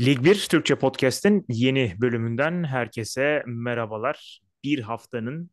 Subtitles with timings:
[0.00, 4.40] Lig 1 Türkçe Podcast'in yeni bölümünden herkese merhabalar.
[4.64, 5.50] Bir haftanın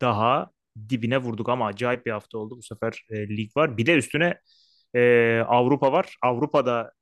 [0.00, 0.50] daha
[0.88, 2.56] dibine vurduk ama acayip bir hafta oldu.
[2.56, 3.76] Bu sefer e, lig var.
[3.76, 4.40] Bir de üstüne
[4.94, 6.16] e, Avrupa var.
[6.22, 6.92] Avrupa'da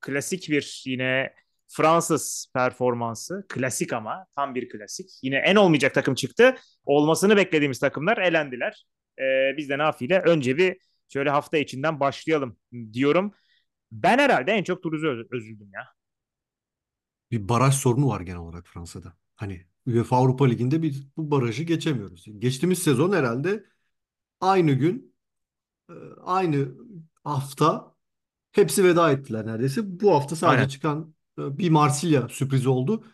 [0.00, 1.32] klasik bir yine
[1.68, 3.46] Fransız performansı.
[3.48, 5.10] Klasik ama tam bir klasik.
[5.22, 6.54] Yine en olmayacak takım çıktı.
[6.84, 8.84] Olmasını beklediğimiz takımlar elendiler.
[9.18, 10.76] E, biz de nafile önce bir
[11.12, 12.56] şöyle hafta içinden başlayalım
[12.92, 13.34] diyorum.
[13.92, 15.94] Ben herhalde en çok Toulouse'u öz- üzüldüm ya.
[17.34, 19.16] Bir baraj sorunu var genel olarak Fransa'da.
[19.36, 22.24] Hani UEFA Avrupa Ligi'nde biz bu barajı geçemiyoruz.
[22.38, 23.64] Geçtiğimiz sezon herhalde
[24.40, 25.14] aynı gün,
[25.90, 25.94] e,
[26.24, 26.68] aynı
[27.24, 27.94] hafta
[28.52, 30.00] hepsi veda ettiler neredeyse.
[30.00, 30.68] Bu hafta sadece Aynen.
[30.68, 33.04] çıkan e, bir Marsilya sürprizi oldu.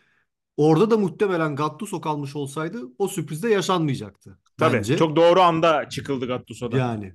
[0.57, 4.77] Orada da muhtemelen Gattuso kalmış olsaydı o sürpriz de yaşanmayacaktı Tabii.
[4.77, 4.97] bence.
[4.97, 6.77] Çok doğru anda çıkıldı Gattuso'dan.
[6.77, 7.13] Yani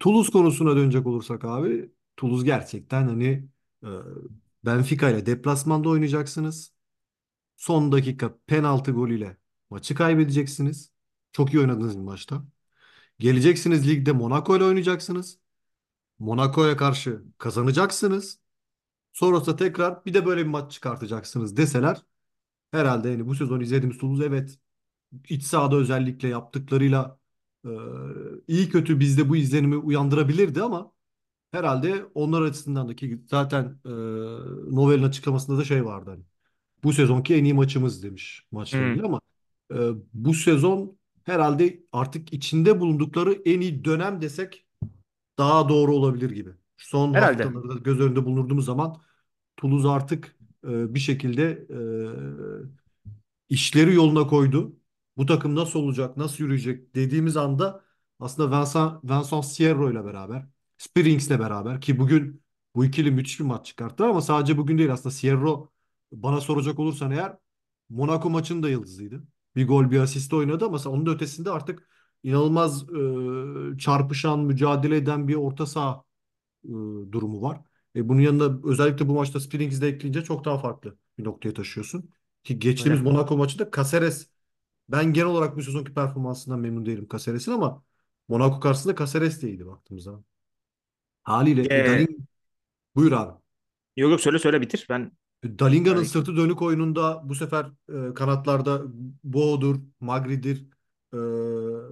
[0.00, 3.48] Toulouse konusuna dönecek olursak abi Toulouse gerçekten hani
[3.82, 3.90] e,
[4.64, 6.72] Benfica ile deplasmanda oynayacaksınız.
[7.56, 9.36] Son dakika penaltı golüyle
[9.70, 10.92] maçı kaybedeceksiniz.
[11.32, 12.44] Çok iyi oynadınız bir maçta.
[13.18, 15.38] Geleceksiniz ligde Monaco ile oynayacaksınız.
[16.18, 18.40] Monaco'ya karşı kazanacaksınız.
[19.12, 22.02] Sonrasında tekrar bir de böyle bir maç çıkartacaksınız deseler
[22.72, 24.58] herhalde yani bu sezon izlediğimiz Toulouse evet
[25.28, 27.18] iç sahada özellikle yaptıklarıyla
[27.64, 27.70] e,
[28.48, 30.92] iyi kötü bizde bu izlenimi uyandırabilirdi ama
[31.52, 33.88] herhalde onlar açısından da ki zaten e,
[34.74, 36.24] Novel'in açıklamasında da şey vardı hani.
[36.84, 38.86] Bu sezonki en iyi maçımız demiş maçla Hmm.
[38.86, 39.20] ilgili ama
[39.74, 39.76] e,
[40.14, 44.66] bu sezon herhalde artık içinde bulundukları en iyi dönem desek
[45.38, 46.50] daha doğru olabilir gibi.
[46.76, 47.54] Son Herhalde.
[47.54, 49.02] haftaları da göz önünde bulundurduğumuz zaman
[49.56, 50.36] Toulouse artık
[50.68, 51.66] e, bir şekilde
[53.48, 54.76] işleri yoluna koydu.
[55.16, 57.84] Bu takım nasıl olacak, nasıl yürüyecek dediğimiz anda
[58.20, 60.46] aslında Vincent, Vincent Sierro ile beraber,
[60.78, 62.42] Springs ile beraber ki bugün
[62.74, 65.70] bu ikili müthiş bir maç çıkarttılar ama sadece bugün değil aslında Sierro
[66.12, 67.36] bana soracak olursan eğer
[67.88, 69.22] Monaco maçının da yıldızıydı.
[69.56, 71.88] Bir gol bir asist oynadı ama onun da ötesinde artık
[72.22, 72.82] inanılmaz
[73.74, 76.04] e, çarpışan, mücadele eden bir orta saha
[76.64, 76.68] e,
[77.12, 77.60] durumu var.
[77.96, 82.10] E, bunun yanında özellikle bu maçta Springs'i de ekleyince çok daha farklı bir noktaya taşıyorsun.
[82.44, 83.10] Ki geçtiğimiz Öyle.
[83.10, 84.30] Monaco maçında Caceres
[84.88, 87.84] ben genel olarak bu sezonki performansından memnun değilim Caceres'in ama
[88.28, 90.24] Monaco karşısında Caceres de iyiydi baktığımız zaman.
[91.28, 92.28] Haliyle Ee, Dalin
[92.96, 93.32] buyur abi.
[93.96, 94.86] yok yok söyle söyle bitir.
[94.90, 95.12] Ben
[95.44, 98.82] Dalinga'nın yani sırtı dönük oyununda bu sefer e, kanatlarda
[99.24, 100.66] Boğdur, Magri'dir,
[101.14, 101.18] e,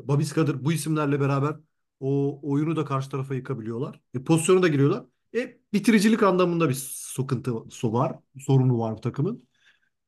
[0.08, 1.56] Babiska'dır bu isimlerle beraber
[2.00, 4.00] o oyunu da karşı tarafa yıkabiliyorlar.
[4.14, 5.04] E, pozisyona da giriyorlar.
[5.34, 7.52] E, bitiricilik anlamında bir sıkıntı
[7.92, 9.48] var, sorunu var bu takımın.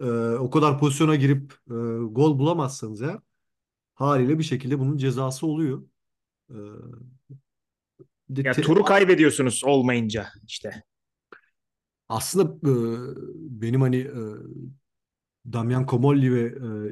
[0.00, 1.74] E, o kadar pozisyona girip e,
[2.10, 3.18] gol bulamazsanız eğer
[3.94, 5.82] haliyle bir şekilde bunun cezası oluyor.
[6.50, 6.56] E,
[8.44, 10.82] ya turu kaybediyorsunuz olmayınca işte.
[12.08, 12.72] aslında e,
[13.62, 14.08] benim hani e,
[15.52, 16.40] Damian Comolli ve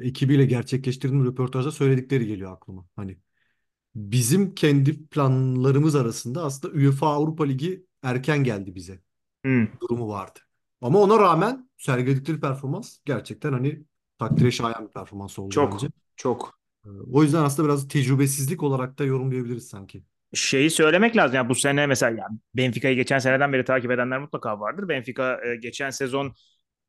[0.03, 2.85] e, ekibiyle gerçekleştirdiğim röportajda söyledikleri geliyor aklıma.
[2.95, 3.17] Hani
[3.95, 9.01] bizim kendi planlarımız arasında aslında UEFA Avrupa Ligi erken geldi bize
[9.45, 9.65] Hmm.
[9.81, 10.39] durumu vardı.
[10.81, 13.85] Ama ona rağmen sergiledikleri performans gerçekten hani
[14.19, 15.87] takdire şayan bir performans oldu bence.
[15.87, 16.59] Çok çok.
[16.85, 20.03] E, o yüzden aslında biraz tecrübesizlik olarak da yorumlayabiliriz sanki.
[20.33, 21.35] Şeyi söylemek lazım.
[21.35, 24.89] Yani bu sene mesela yani Benfica'yı geçen seneden beri takip edenler mutlaka vardır.
[24.89, 26.33] Benfica e, geçen sezon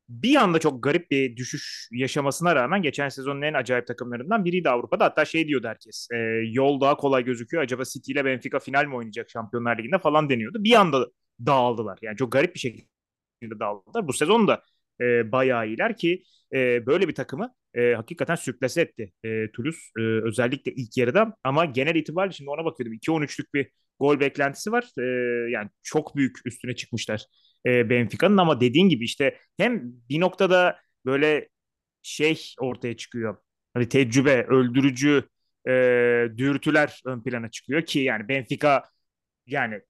[0.09, 5.05] bir anda çok garip bir düşüş yaşamasına rağmen geçen sezonun en acayip takımlarından biriydi Avrupa'da.
[5.05, 6.09] Hatta şey diyordu herkes.
[6.13, 6.17] E,
[6.53, 7.63] yol daha kolay gözüküyor.
[7.63, 10.65] Acaba City ile Benfica final mi oynayacak Şampiyonlar Ligi'nde falan deniyordu.
[10.65, 11.07] Bir anda
[11.47, 11.99] dağıldılar.
[12.03, 14.09] Yani çok garip bir şekilde dağıldılar.
[14.09, 14.63] Bu sezon da
[15.01, 16.23] e, bayağı iyiler ki
[16.55, 19.79] e, böyle bir takımı e, hakikaten sürklase etti e, Toulouse.
[19.99, 22.93] E, özellikle ilk yarıda ama genel itibariyle şimdi ona bakıyordum.
[22.93, 23.71] 2-13'lük bir
[24.01, 24.85] gol beklentisi var.
[24.99, 25.03] E,
[25.51, 27.27] yani çok büyük üstüne çıkmışlar
[27.67, 31.49] e, Benfica'nın ama dediğin gibi işte hem bir noktada böyle
[32.03, 33.37] şey ortaya çıkıyor.
[33.75, 35.29] Hani tecrübe, öldürücü
[35.69, 35.73] e,
[36.37, 38.85] dürtüler ön plana çıkıyor ki yani Benfica
[39.47, 39.81] yani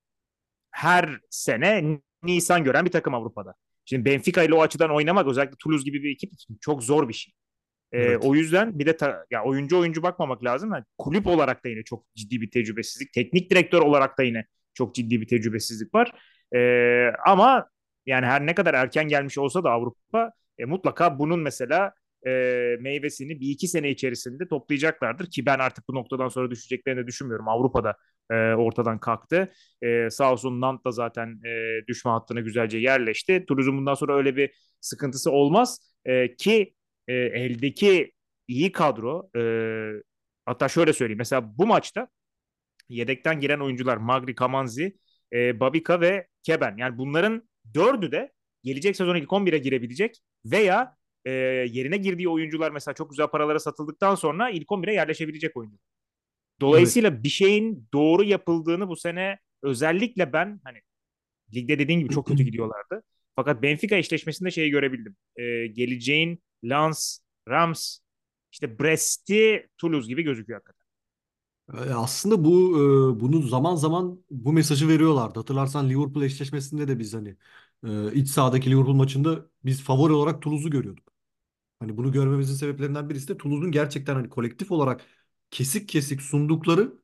[0.70, 3.54] her sene Nisan gören bir takım Avrupa'da.
[3.84, 7.14] Şimdi Benfica ile o açıdan oynamak özellikle Toulouse gibi bir ekip için çok zor bir
[7.14, 7.34] şey.
[7.92, 8.24] E, Evet.
[8.24, 10.72] o yüzden bir de ta, ya oyuncu oyuncu bakmamak lazım.
[10.72, 13.12] Yani kulüp olarak da yine çok ciddi bir tecrübesizlik.
[13.12, 14.44] Teknik direktör olarak da yine
[14.74, 16.12] çok ciddi bir tecrübesizlik var.
[16.56, 16.58] E,
[17.26, 17.68] ama
[18.06, 21.92] yani her ne kadar erken gelmiş olsa da Avrupa e, mutlaka bunun mesela
[22.26, 22.30] e,
[22.80, 27.48] meyvesini bir iki sene içerisinde toplayacaklardır ki ben artık bu noktadan sonra düşeceklerini de düşünmüyorum.
[27.48, 27.96] Avrupa'da
[28.30, 29.52] e, ortadan kalktı.
[29.82, 33.44] E, sağ olsun Nantes da zaten e, düşme hattına güzelce yerleşti.
[33.48, 34.50] Toulouse'un bundan sonra öyle bir
[34.80, 36.74] sıkıntısı olmaz e, ki
[37.08, 38.12] e, eldeki
[38.48, 39.42] iyi kadro e,
[40.46, 42.08] hatta şöyle söyleyeyim mesela bu maçta
[42.88, 44.98] yedekten giren oyuncular Magri, Kamanzi,
[45.32, 48.32] e, Babika ve Keben yani bunların dördü de
[48.64, 51.30] gelecek sezon ilk 11'e girebilecek veya e,
[51.70, 55.76] yerine girdiği oyuncular mesela çok güzel paralara satıldıktan sonra ilk 11'e yerleşebilecek oyuncu.
[55.76, 56.60] Evet.
[56.60, 60.78] Dolayısıyla bir şeyin doğru yapıldığını bu sene özellikle ben hani
[61.54, 63.02] ligde dediğin gibi çok kötü gidiyorlardı.
[63.36, 65.16] Fakat Benfica eşleşmesinde şeyi görebildim.
[65.36, 67.18] Ee, geleceğin Lens,
[67.48, 67.98] Rams,
[68.52, 70.86] işte Brest'i, Toulouse gibi gözüküyor hakikaten.
[71.74, 72.50] E, Aslında bu
[73.16, 75.38] e, bunu zaman zaman bu mesajı veriyorlardı.
[75.38, 77.36] Hatırlarsan Liverpool eşleşmesinde de biz hani
[77.86, 81.08] e, iç sahadaki Liverpool maçında biz favori olarak Toulouse'u görüyorduk.
[81.80, 85.02] Hani bunu görmemizin sebeplerinden birisi de Toulouse'un gerçekten hani kolektif olarak
[85.52, 86.94] kesik kesik sundukları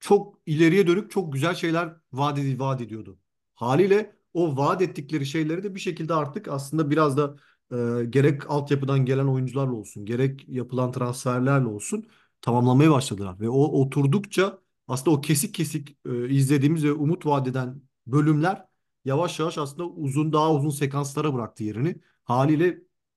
[0.00, 3.18] çok ileriye dönük çok güzel şeyler vaat, vaat ediyordu.
[3.54, 7.36] Haliyle o vaat ettikleri şeyleri de bir şekilde artık aslında biraz da
[7.72, 12.06] e, gerek altyapıdan gelen oyuncularla olsun, gerek yapılan transferlerle olsun
[12.40, 13.40] tamamlamaya başladılar.
[13.40, 14.58] Ve o oturdukça
[14.88, 18.64] aslında o kesik kesik e, izlediğimiz ve umut vaat eden bölümler
[19.04, 22.00] yavaş yavaş aslında uzun daha uzun sekanslara bıraktı yerini.
[22.24, 22.66] Haliyle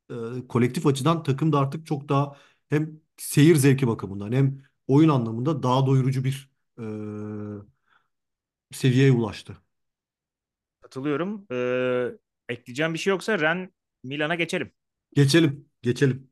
[0.09, 2.35] e, kolektif açıdan takım da artık çok daha
[2.69, 6.83] hem seyir zevki bakımından hem oyun anlamında daha doyurucu bir e,
[8.71, 9.57] seviyeye ulaştı.
[10.91, 11.47] Katılıyorum.
[11.51, 13.73] Ee, ekleyeceğim bir şey yoksa Ren
[14.03, 14.71] Milan'a geçelim.
[15.15, 16.29] Geçelim, geçelim.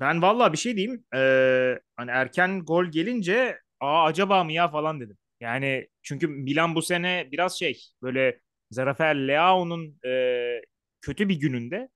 [0.00, 1.04] Ben vallahi bir şey diyeyim.
[1.14, 5.16] Ee, hani erken gol gelince aa acaba mı ya falan dedim.
[5.40, 10.60] Yani çünkü Milan bu sene biraz şey böyle Zarafer Leao'nun e,
[11.00, 11.88] kötü bir gününde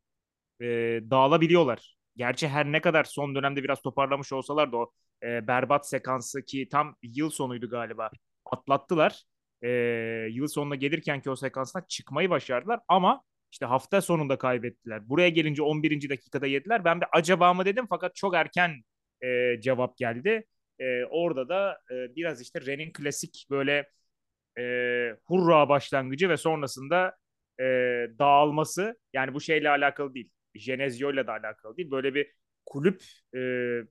[0.61, 0.67] e,
[1.11, 1.97] dağılabiliyorlar.
[2.17, 4.93] Gerçi her ne kadar son dönemde biraz toparlamış olsalar da o
[5.23, 8.11] e, berbat sekansı ki tam yıl sonuydu galiba
[8.53, 9.25] atlattılar.
[9.63, 9.69] E,
[10.31, 13.23] yıl sonuna gelirken ki o sekansdan çıkmayı başardılar ama
[13.53, 15.09] işte hafta sonunda kaybettiler.
[15.09, 16.11] Buraya gelince 11.
[16.11, 16.85] dakikada yediler.
[16.85, 18.73] Ben de acaba mı dedim fakat çok erken
[19.25, 20.47] e, cevap geldi.
[20.81, 23.87] E, orada da e, biraz işte Ren'in klasik böyle
[24.59, 24.63] e,
[25.25, 27.17] hurra başlangıcı ve sonrasında
[27.61, 27.65] e,
[28.19, 30.31] dağılması yani bu şeyle alakalı değil.
[30.55, 31.91] Jenezio ile de alakalı değil.
[31.91, 32.33] Böyle bir
[32.67, 33.03] kulüp
[33.37, 33.39] e,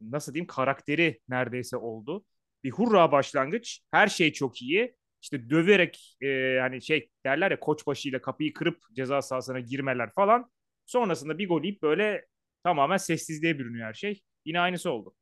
[0.01, 2.25] nasıl diyeyim karakteri neredeyse oldu.
[2.63, 3.81] Bir hurra başlangıç.
[3.91, 4.96] Her şey çok iyi.
[5.21, 10.51] İşte döverek e, hani şey derler ya koçbaşıyla kapıyı kırıp ceza sahasına girmeler falan.
[10.85, 12.25] Sonrasında bir gol yiyip böyle
[12.63, 14.21] tamamen sessizliğe bürünüyor her şey.
[14.45, 15.15] Yine aynısı oldu.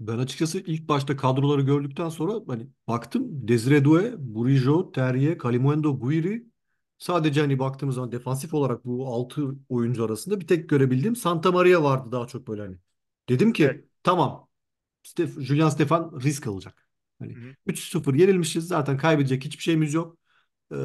[0.00, 6.46] Ben açıkçası ilk başta kadroları gördükten sonra hani baktım Desire Doué, Bourigeaud, Terrier, Kalimuendo, Guiri
[6.98, 11.82] sadece hani baktığımız zaman defansif olarak bu 6 oyuncu arasında bir tek görebildiğim Santa Maria
[11.82, 12.76] vardı daha çok böyle hani.
[13.28, 13.76] Dedim Evet.
[13.76, 14.48] ki tamam
[15.04, 16.89] Stef Julian Stefan risk alacak.
[17.20, 17.54] Hani Hı hı.
[17.66, 20.18] 3-0 yenilmişiz zaten kaybedecek hiçbir şeyimiz yok.
[20.72, 20.76] Ee,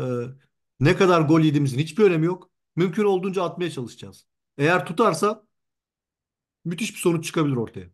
[0.80, 2.52] ne kadar gol yediğimizin hiçbir önemi yok.
[2.76, 4.28] Mümkün olduğunca atmaya çalışacağız.
[4.58, 5.48] Eğer tutarsa
[6.66, 7.88] müthiş bir sonuç çıkabilir ortaya.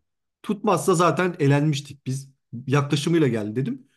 [0.43, 2.29] Tutmazsa zaten elenmiştik biz.
[2.67, 3.87] Yaklaşımıyla geldi dedim.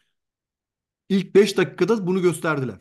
[1.08, 2.80] İlk 5 dakikada bunu gösterdiler.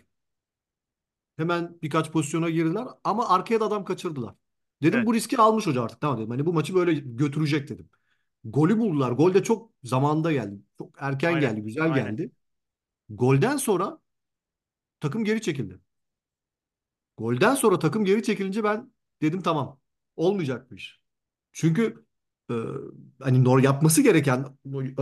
[1.37, 4.35] Hemen birkaç pozisyona girdiler ama arkaya da adam kaçırdılar.
[4.81, 5.07] Dedim Evet.
[5.07, 6.29] bu riski almış hoca artık tamam dedim.
[6.29, 7.89] Hani bu maçı böyle götürecek dedim.
[8.43, 9.11] Golü buldular.
[9.11, 10.55] Gol de çok zamanında geldi.
[10.77, 11.41] Çok erken Aynen.
[11.41, 12.17] geldi, güzel Aynen.
[12.17, 12.31] geldi.
[13.09, 13.99] Golden sonra
[14.99, 15.79] takım geri çekildi.
[17.17, 18.91] Golden sonra takım geri çekilince ben
[19.21, 19.79] dedim tamam.
[20.15, 20.99] Olmayacak bu iş.
[21.51, 22.05] Çünkü
[22.51, 22.53] e,
[23.19, 24.45] hani nor yapması gereken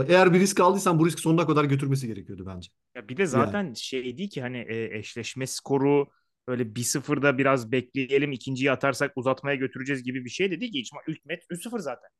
[0.08, 2.70] eğer bir risk aldıysan bu risk sonuna kadar götürmesi gerekiyordu bence.
[2.94, 3.30] Ya bir de Yani.
[3.30, 6.08] zaten şey değil ki hani e, eşleşme skoru
[6.48, 10.78] bir sıfırda biraz bekleyelim ikinciyi atarsak uzatmaya götüreceğiz gibi bir şey de değil ki.
[10.78, 12.10] İlk, ilk met 3-0 zaten.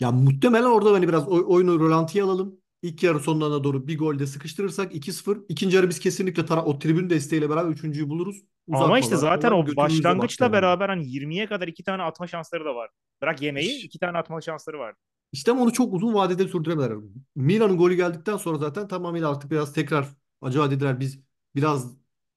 [0.00, 2.60] Ya muhtemelen orada hani biraz oy- oyunu rölantiye alalım.
[2.82, 5.40] İlk yarı sonlarına doğru bir golde sıkıştırırsak 2-0.
[5.48, 8.42] İkinci yarı biz kesinlikle tara o tribün desteğiyle beraber üçüncüyü buluruz.
[8.70, 12.64] Ama işte Uzatmalar zaten falan o başlangıçla beraber hani 20'ye kadar iki tane atma şansları
[12.64, 12.90] da var.
[13.22, 14.94] Bırak yemeği iki tane atma şansları var.
[15.32, 16.98] İşte ama onu çok uzun vadede sürdüremediler.
[17.36, 20.08] Milan'ın golü geldikten sonra zaten tamamıyla artık biraz tekrar
[20.40, 21.20] acaba dediler biz
[21.54, 21.92] biraz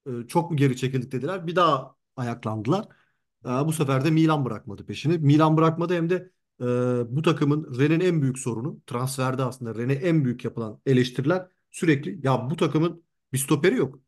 [0.06, 1.46] e, çok mu geri çekildik dediler.
[1.46, 2.84] Bir daha ayaklandılar.
[3.44, 5.18] E, bu sefer de Milan bırakmadı peşini.
[5.18, 6.30] Milan bırakmadı hem de
[6.60, 6.64] e,
[7.16, 12.50] bu takımın Ren'in en büyük sorunu transferde aslında Ren'e en büyük yapılan eleştiriler sürekli ya
[12.50, 13.98] bu takımın bir stoperi yok.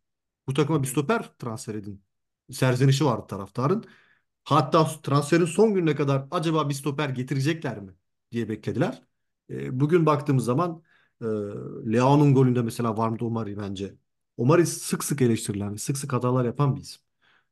[0.47, 2.05] Bu takıma bir stoper transfer edin.
[2.53, 3.85] Serzenişi vardı taraftarın.
[4.45, 7.93] Hatta transferin son gününe kadar acaba bir stoper getirecekler mi
[8.33, 9.03] diye beklediler.
[9.50, 10.83] E, bugün baktığımız zaman
[11.23, 11.25] e,
[11.93, 13.95] Leao'nun golünde mesela var mıydı Omari bence.
[14.37, 17.03] Omari sık sık eleştirilen, sık sık hatalar yapan bir isim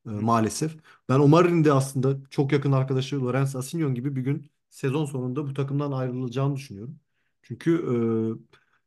[0.06, 0.76] e, maalesef.
[1.08, 5.54] Ben Omari'nin de aslında çok yakın arkadaşı Lorenzo Asignon gibi bir gün sezon sonunda bu
[5.54, 6.98] takımdan ayrılacağını düşünüyorum.
[7.42, 7.94] Çünkü e,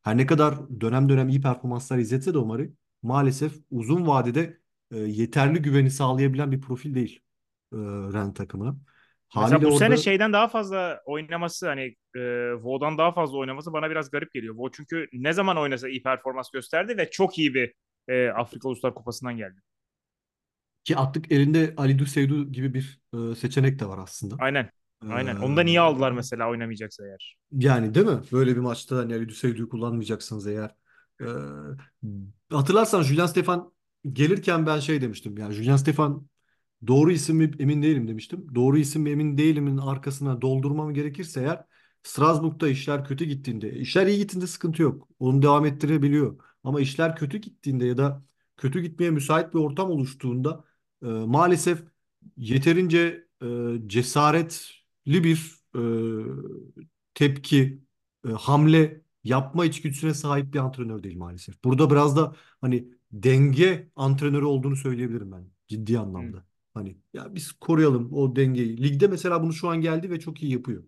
[0.02, 2.72] her ne kadar dönem dönem iyi performanslar izletse de Omari
[3.04, 4.60] maalesef uzun vadede
[4.92, 7.22] e, yeterli güveni sağlayabilen bir profil değil
[7.74, 8.76] e, Ren takımına.
[9.36, 12.20] Mesela Haliyle bu sene orada şeyden daha fazla oynaması hani e,
[12.54, 14.56] Vo'dan daha fazla oynaması bana biraz garip geliyor.
[14.58, 17.74] Vo çünkü ne zaman oynasa iyi performans gösterdi ve çok iyi bir
[18.08, 19.62] e, Afrika Uluslar Kupası'ndan geldi.
[20.84, 24.36] Ki artık elinde Ali Seydu gibi bir e, seçenek de var aslında.
[24.40, 24.70] Aynen.
[25.10, 25.36] Aynen.
[25.36, 27.38] Onu da niye aldılar mesela oynamayacaksa eğer?
[27.52, 28.20] yani değil mi?
[28.32, 30.76] Böyle bir maçta hani Ali Seydu'yu kullanmayacaksınız eğer.
[31.22, 31.26] E,
[32.52, 33.74] hatırlarsan Julian Stefan
[34.14, 35.38] gelirken ben şey demiştim.
[35.38, 36.28] Yani Julian Stefan
[36.88, 38.56] Doğru isim mi emin değilim demiştim.
[38.56, 41.66] Doğru isim mi emin değilimin arkasına doldurmam gerekirse eğer
[42.04, 45.08] Strasbourg'da işler kötü gittiğinde, işler iyi gittiğinde sıkıntı yok.
[45.20, 46.40] Onu devam ettirebiliyor.
[46.64, 48.24] Ama işler kötü gittiğinde ya da
[48.58, 50.64] kötü gitmeye müsait bir ortam oluştuğunda
[51.04, 51.84] e, maalesef
[52.38, 53.48] yeterince e,
[53.88, 54.78] cesaretli
[55.24, 55.82] bir e,
[57.14, 57.80] tepki,
[58.28, 61.64] e, hamle yapma içgüdüsüne sahip bir antrenör değil maalesef.
[61.64, 66.00] Burada biraz da hani denge antrenörü olduğunu söyleyebilirim ben ciddi Hı.
[66.02, 66.46] anlamda.
[66.74, 68.84] Hani ya biz koruyalım o dengeyi.
[68.84, 70.84] Ligde mesela bunu şu an geldi ve çok iyi yapıyor.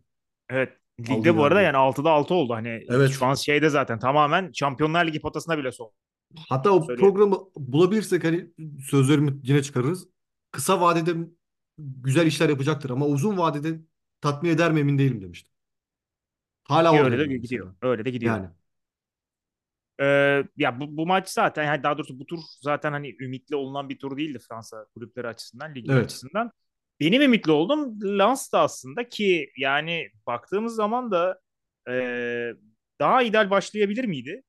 [0.49, 0.73] Evet.
[0.99, 1.73] Ligde bu arada galibiyet.
[1.73, 2.53] yani 6'da 6 oldu.
[2.53, 3.17] Hani şu Evet.
[3.21, 5.91] an şeyde zaten tamamen Şampiyonlar Ligi potasına bile son.
[6.49, 8.47] Hatta o programı bulabilirsek hani
[8.89, 10.07] sözlerimi yine çıkarırız.
[10.51, 11.15] Kısa vadede
[11.77, 13.79] güzel işler yapacaktır ama uzun vadede
[14.21, 15.51] tatmin eder mi emin değilim demiştim.
[16.63, 17.65] Hala öyle de gidiyor.
[17.65, 17.91] mesela.
[17.91, 18.35] Öyle de gidiyor.
[18.35, 18.49] Yani
[20.01, 23.89] Ee, ya bu, bu maç zaten yani daha doğrusu bu tur zaten hani ümitli olunan
[23.89, 26.05] bir tur değildi Fransa kulüpleri açısından, ligler evet.
[26.05, 26.51] açısından.
[26.99, 31.39] Benim ümitli oldum Lens da aslında ki yani baktığımız zaman da
[31.89, 31.93] e,
[32.99, 34.43] daha ideal başlayabilir miydi?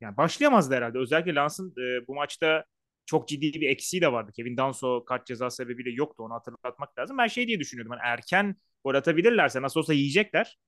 [0.00, 0.98] Yani başlayamazdı herhalde.
[0.98, 2.64] Özellikle Lens'ın e, bu maçta
[3.06, 4.32] çok ciddi bir eksiği de vardı.
[4.36, 6.22] Kevin Danso kart cezası sebebiyle yoktu.
[6.22, 7.18] Onu hatırlatmak lazım.
[7.18, 7.92] Ben şey diye düşünüyordum.
[7.92, 10.58] Yani erken gol atabilirlerse nasıl olsa yiyecekler.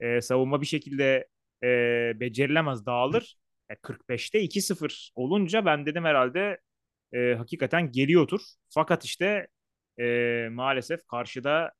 [0.00, 1.28] E, savunma bir şekilde
[1.62, 1.66] e,
[2.20, 3.36] becerilemez, dağılır.
[3.70, 6.60] E, 45'te 2-0 olunca ben dedim herhalde
[7.12, 8.40] e, hakikaten geliyordur.
[8.70, 9.46] Fakat işte
[10.00, 11.72] e, maalesef karşıda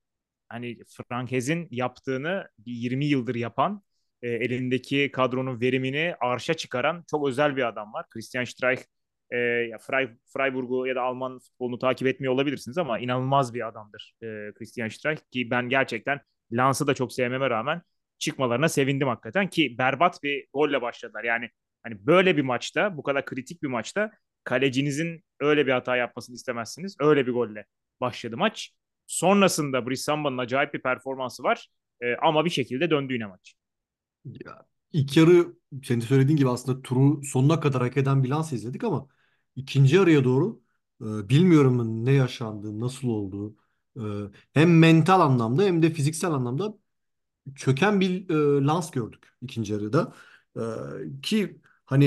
[0.49, 3.83] hani Frankes'in yaptığını bir 20 yıldır yapan
[4.23, 8.07] e, elindeki kadronun verimini arşa çıkaran çok özel bir adam var.
[8.11, 8.83] Christian Streich
[9.33, 9.79] e, ya
[10.27, 15.23] Freiburg'u ya da Alman futbolunu takip etmiyor olabilirsiniz ama inanılmaz bir adamdır e, Christian Streich
[15.31, 16.21] ki ben gerçekten
[16.53, 17.83] Lans'ı da çok sevmeme rağmen
[18.19, 21.25] çıkmalarına sevindim hakikaten ki berbat bir golle başladılar.
[21.25, 21.51] Yani
[21.83, 24.11] hani böyle bir maçta bu kadar kritik bir maçta
[24.45, 26.97] kalecinizin öyle bir hata yapmasını istemezsiniz.
[27.01, 27.67] Öyle bir golle
[28.01, 28.73] başladı maç.
[29.07, 31.69] Sonrasında Brice Samba'nın acayip bir performansı var.
[32.03, 33.55] E, ama bir şekilde döndü yine maç.
[34.25, 35.47] Ya, ilk yarı
[35.85, 39.09] senin söylediğin gibi aslında turu sonuna kadar hak eden bir Lens izledik ama
[39.56, 40.62] ikinci yarıya doğru
[41.02, 43.56] e, bilmiyorum ne yaşandı, nasıl oldu.
[43.97, 44.02] E,
[44.54, 46.75] hem mental anlamda hem de fiziksel anlamda
[47.56, 50.14] çöken bir e, Lens gördük ikinci yarıda.
[50.56, 50.61] E,
[51.23, 52.06] ki hani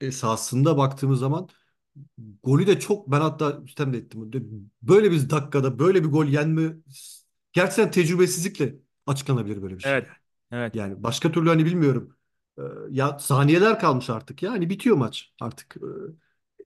[0.00, 1.48] e, esasında baktığımız zaman
[2.42, 4.32] golü de çok ben hatta sistem de ettim.
[4.82, 6.74] Böyle bir dakikada böyle bir gol yenme
[7.52, 10.08] gerçekten tecrübesizlikle açıklanabilir böyle bir şey Evet.
[10.50, 10.74] Evet.
[10.74, 12.16] Yani başka türlü hani bilmiyorum.
[12.58, 14.52] E, ya saniyeler kalmış artık ya.
[14.52, 15.76] Hani bitiyor maç artık.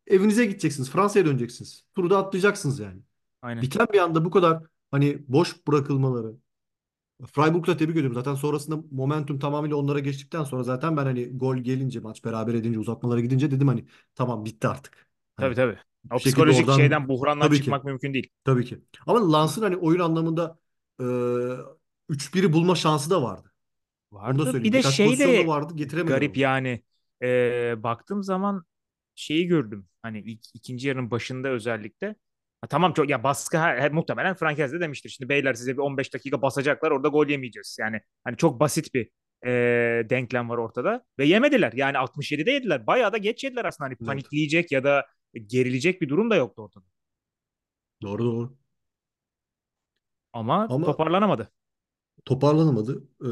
[0.09, 0.91] E, evinize gideceksiniz.
[0.91, 1.85] Fransa'ya döneceksiniz.
[1.95, 3.03] Turu da atlayacaksınız yani.
[3.43, 3.63] Aynen.
[3.63, 6.35] Biten bir anda bu kadar hani boş bırakılmaları,
[7.27, 8.15] Freiburg'la tebrik ediyorum.
[8.15, 12.79] Zaten sonrasında momentum tamamıyla onlara geçtikten sonra zaten ben hani gol gelince maç beraber edince
[12.79, 15.09] uzatmalara gidince dedim hani tamam bitti artık.
[15.39, 15.79] Tabii Hani tabii.
[16.05, 18.31] bir O şekilde psikolojik oradan şeyden, buhrandan tabii ki çıkmak mümkün değil.
[18.45, 18.83] tabii ki.
[19.07, 20.59] Ama Lans'ın hani oyun anlamında
[21.01, 21.05] e,
[22.09, 23.53] 3-1'i bulma şansı da vardı.
[24.29, 24.63] Onu da Vardı.
[24.63, 24.73] Bir söyleyeyim.
[24.73, 25.75] de Birkaç şey de vardı
[26.07, 26.39] garip onu.
[26.39, 26.83] yani.
[27.23, 28.65] Ee, baktığım zaman
[29.15, 29.89] şeyi gördüm.
[30.03, 32.07] Hani ilk, ikinci yarının başında özellikle.
[32.61, 35.09] Ha, tamam çok ya baskı her, her- muhtemelen Frankez de demiştir.
[35.11, 37.77] Şimdi beyler size bir 15 dakika basacaklar orada gol yemeyeceğiz.
[37.81, 39.11] Yani hani çok basit bir
[39.47, 39.51] e,
[40.11, 41.05] denklem var ortada.
[41.19, 41.73] Ve yemediler.
[41.73, 42.87] Yani 67'de yediler.
[42.87, 43.87] Bayağı da geç yediler aslında.
[43.89, 44.07] Hani Evet.
[44.07, 45.07] panikleyecek ya da
[45.47, 46.85] gerilecek bir durum da yoktu ortada.
[48.03, 48.59] Doğru doğru.
[50.33, 51.53] Ama Ama toparlanamadı.
[52.25, 53.05] Toparlanamadı.
[53.25, 53.29] Ee,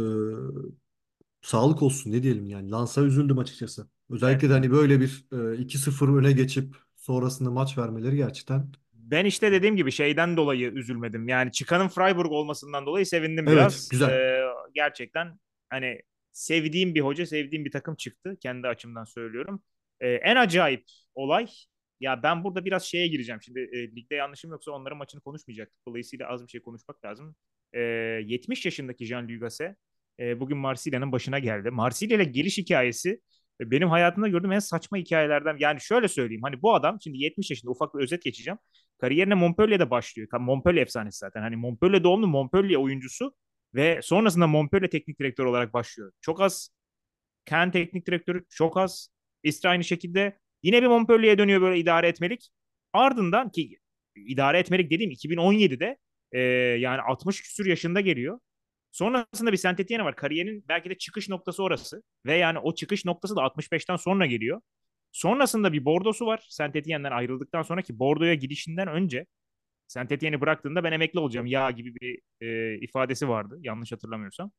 [1.43, 2.71] sağlık olsun ne diyelim yani.
[2.71, 3.89] Lans'a üzüldüm açıkçası.
[4.11, 8.73] Özellikle de hani böyle bir e, 2-0 öne geçip sonrasında maç vermeleri gerçekten.
[8.93, 11.29] Ben işte dediğim gibi şeyden dolayı üzülmedim.
[11.29, 13.89] Yani çıkanın Freiburg olmasından dolayı sevindim Evet biraz.
[13.89, 14.11] güzel.
[14.11, 14.43] Ee,
[14.75, 15.39] gerçekten
[15.71, 16.01] hani
[16.33, 18.37] sevdiğim bir hoca, sevdiğim bir takım çıktı.
[18.41, 19.63] Kendi açımdan söylüyorum.
[20.01, 21.47] Ee, en acayip olay
[22.01, 23.43] ya ben burada biraz şeye gireceğim.
[23.43, 25.79] Şimdi e, ligde yanlışım yoksa onların maçını konuşmayacaktık.
[25.89, 27.37] Dolayısıyla az bir şey konuşmak lazım.
[27.73, 29.09] Ee, 70 yaşındaki
[29.39, 29.77] Gasset
[30.21, 31.71] e, bugün Marsilya'nın başına geldi.
[31.71, 33.21] Marsilya ile geliş hikayesi
[33.61, 35.57] e, benim hayatımda gördüğüm en saçma hikayelerden.
[35.61, 36.43] Yani şöyle söyleyeyim.
[36.43, 38.59] Hani bu adam şimdi 70 yaşında ufak bir özet geçeceğim.
[38.99, 40.29] Kariyerine Montpellier'de başlıyor.
[40.41, 41.41] Montpellier efsanesi zaten.
[41.41, 43.35] Hani Montpellier doğumlu Montpellier oyuncusu
[43.75, 46.13] ve sonrasında Montpellier teknik direktör olarak başlıyor.
[46.21, 46.71] Çok az
[47.47, 49.09] Caen teknik direktörü, çok az
[49.43, 50.39] Istra aynı şekilde.
[50.63, 52.51] Yine bir Montpellier'e dönüyor böyle idare etmelik.
[52.93, 53.79] Ardından ki
[54.17, 55.99] idare etmelik dediğim 2017'de
[56.33, 56.41] e,
[56.81, 58.41] yani 60 küsür yaşında geliyor.
[58.93, 60.17] Sonrasında bir Saint Etienne var.
[60.17, 62.03] Kariyerinin belki de çıkış noktası orası.
[62.27, 64.61] Ve yani o çıkış noktası da 65'ten sonra geliyor.
[65.13, 66.47] Sonrasında bir Bordo'su var.
[66.49, 69.27] Saint Etienne'den ayrıldıktan sonraki Bordo'ya gidişinden önce
[69.89, 74.51] Saint Etienne'i bıraktığında ben emekli olacağım ya gibi bir e, ifadesi vardı yanlış hatırlamıyorsam.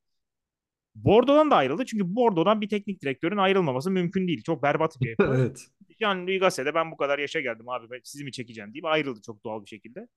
[0.96, 4.44] Bordo'dan da ayrıldı çünkü Bordo'dan bir teknik direktörün ayrılmaması mümkün değil.
[4.44, 5.24] Çok berbat bir yapı.
[5.38, 5.68] Evet.
[6.02, 9.44] Jean-Louis Gasset'e ben bu kadar yaşa geldim abi ben sizi mi çekeceğim deyip ayrıldı çok
[9.44, 10.08] doğal bir şekilde.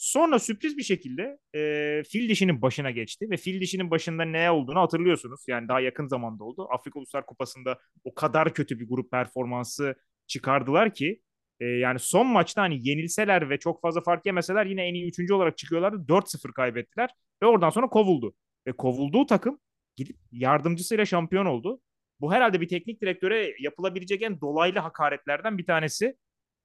[0.00, 4.80] Sonra sürpriz bir şekilde e, fil dişinin başına geçti ve fil dişinin başında ne olduğunu
[4.80, 5.40] hatırlıyorsunuz.
[5.48, 6.68] Yani daha yakın zamanda oldu.
[6.70, 9.94] Afrika Uluslar Kupası'nda o kadar kötü bir grup performansı
[10.26, 11.22] çıkardılar ki
[11.60, 15.34] e, yani son maçta hani yenilseler ve çok fazla fark yemeseler yine en iyi üçüncü
[15.34, 16.08] olarak çıkıyorlardı.
[16.08, 17.10] 4-0 kaybettiler
[17.42, 18.34] ve oradan sonra kovuldu.
[18.66, 19.60] Ve kovulduğu takım
[19.96, 21.80] gidip yardımcısıyla şampiyon oldu.
[22.20, 26.16] Bu herhalde bir teknik direktöre yapılabilecek en dolaylı hakaretlerden bir tanesi.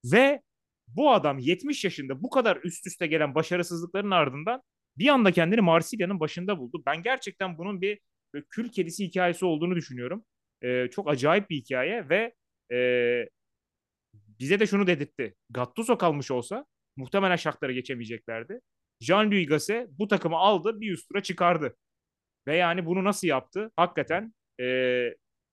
[0.06, 0.42] Ve
[0.88, 4.62] bu adam 70 yaşında bu kadar üst üste gelen başarısızlıkların ardından
[4.98, 6.84] bir anda kendini Marsilya'nın başında buldu.
[6.86, 8.00] Ben gerçekten bunun bir
[8.50, 10.26] kül kedisi hikayesi olduğunu düşünüyorum.
[10.62, 12.34] Ee, çok acayip bir hikaye ve
[12.72, 12.78] e,
[14.40, 15.36] bize de şunu dedirtti.
[15.50, 16.66] Gattuso kalmış olsa
[16.96, 18.60] muhtemelen şartları geçemeyeceklerdi.
[19.02, 21.76] Jean-Louis Gasset bu takımı aldı bir üst tura çıkardı.
[22.48, 23.72] Ve yani bunu nasıl yaptı?
[23.76, 24.66] Hakikaten e,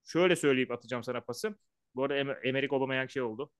[0.04, 1.56] şöyle söyleyip atacağım sana pası.
[1.94, 3.50] Bu arada Em- Emerick Aubameyang şey oldu.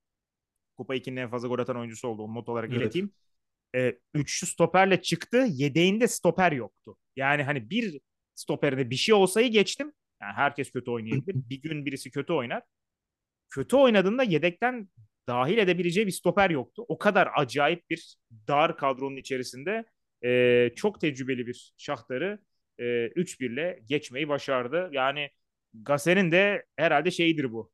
[0.76, 2.22] Kupa 2'nin en fazla gol atan oyuncusu oldu.
[2.22, 2.82] Onu not olarak Evet.
[2.82, 3.10] ileteyim.
[3.76, 5.46] E, üçlü stoperle çıktı.
[5.50, 6.96] Yedeğinde stoper yoktu.
[7.16, 8.00] Yani hani bir
[8.34, 9.92] stoperinde bir şey olsayı geçtim.
[10.22, 11.34] Yani herkes kötü oynayabilir.
[11.50, 12.62] Bir gün birisi kötü oynar.
[13.50, 14.88] Kötü oynadığında yedekten
[15.28, 16.84] dahil edebileceği bir stoper yoktu.
[16.88, 18.16] O kadar acayip bir
[18.48, 19.84] dar kadronun içerisinde
[20.24, 22.38] e, çok tecrübeli bir şahtarı
[22.78, 24.88] e, 3-1'le geçmeyi başardı.
[24.92, 25.30] Yani
[25.74, 27.72] Gasen'in de herhalde şeyidir bu.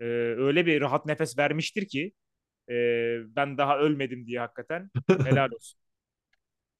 [0.00, 0.04] E,
[0.38, 2.12] öyle bir rahat nefes vermiştir ki
[2.70, 4.90] e, ben daha ölmedim diye hakikaten
[5.22, 5.80] helal olsun.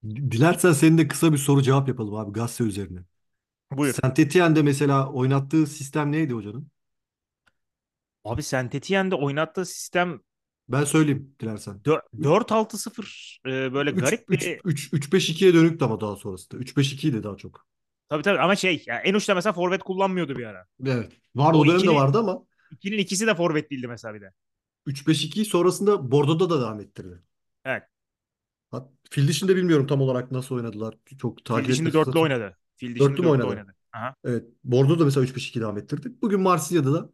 [0.04, 3.00] Dilersen senin de kısa bir soru cevap yapalım abi Gazze üzerine.
[3.73, 4.00] Buyur.
[4.02, 6.68] Saint Etienne'de mesela oynattığı sistem neydi hocanın?
[8.25, 10.20] Abi Saint Etienne'de oynattığı sistem
[10.68, 11.83] Ben söyleyeyim dilersen.
[11.85, 16.61] dö- 4-6-0 e, böyle 3 garip 3 bir 3 3-5-2'ye dönüktü ama daha sonrasında.
[16.62, 17.66] 3-5-2'ydi daha çok.
[18.09, 20.66] tabii tabii ama şey yani en uçta mesela forvet kullanmıyordu bir ara.
[20.87, 21.12] Evet.
[21.35, 24.33] Vardı O o dönemde ikili- vardı ama İkinin ikisi de forvet değildi mesela bir de.
[24.90, 27.22] 3-5-2'yi sonrasında Bordeaux'da da devam ettirdi.
[27.64, 27.83] Evet.
[28.70, 30.94] Hat- Fil dişinde bilmiyorum tam olarak nasıl oynadılar.
[31.18, 32.57] Çok Fil takip dişinde etme dörtlü oynadı.
[32.76, 33.74] Fil dişinde Dörtlü dörtlü oynadı?
[33.92, 34.14] Aha.
[34.24, 34.44] Evet.
[34.64, 36.12] Bordeaux'da mesela 3-5-2 devam ettirdi.
[36.22, 37.11] Bugün Marsilya'da da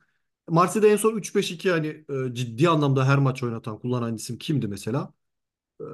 [0.48, 5.12] Marsilya'da en son 3-5-2 hani e, ciddi anlamda her maç oynatan, kullanan isim kimdi mesela?
[5.80, 5.84] E,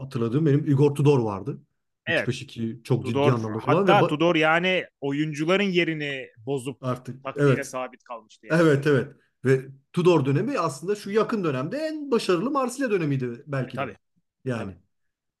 [0.00, 1.60] hatırladığım benim Igor Tudor vardı.
[2.06, 2.28] Evet.
[2.28, 7.26] 3-5-2 çok ciddi Tudor anlamda kullanan ve hatta ba- Tudor yani oyuncuların yerini bozup artık
[7.36, 7.66] evet.
[7.66, 8.62] sabit kalmıştı yani.
[8.62, 9.12] Evet evet.
[9.44, 13.80] Ve Tudor dönemi aslında şu yakın dönemde en başarılı Marsilya dönemiydi belki de.
[13.80, 13.96] Tabii.
[14.44, 14.76] Yani.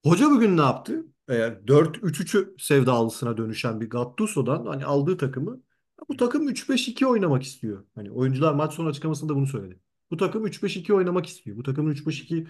[0.04, 1.06] Hoca bugün ne yaptı?
[1.28, 5.60] Eğer 4-3-3'ü sevdalısına dönüşen bir Gattuso'dan hani aldığı takımı
[6.08, 7.84] bu takım 3-5-2 oynamak istiyor.
[7.94, 9.80] Hani oyuncular maç sonu açıklamasında bunu söyledi.
[10.10, 11.56] Bu takım 3-5-2 oynamak istiyor.
[11.56, 12.46] Bu takımın 3-5-2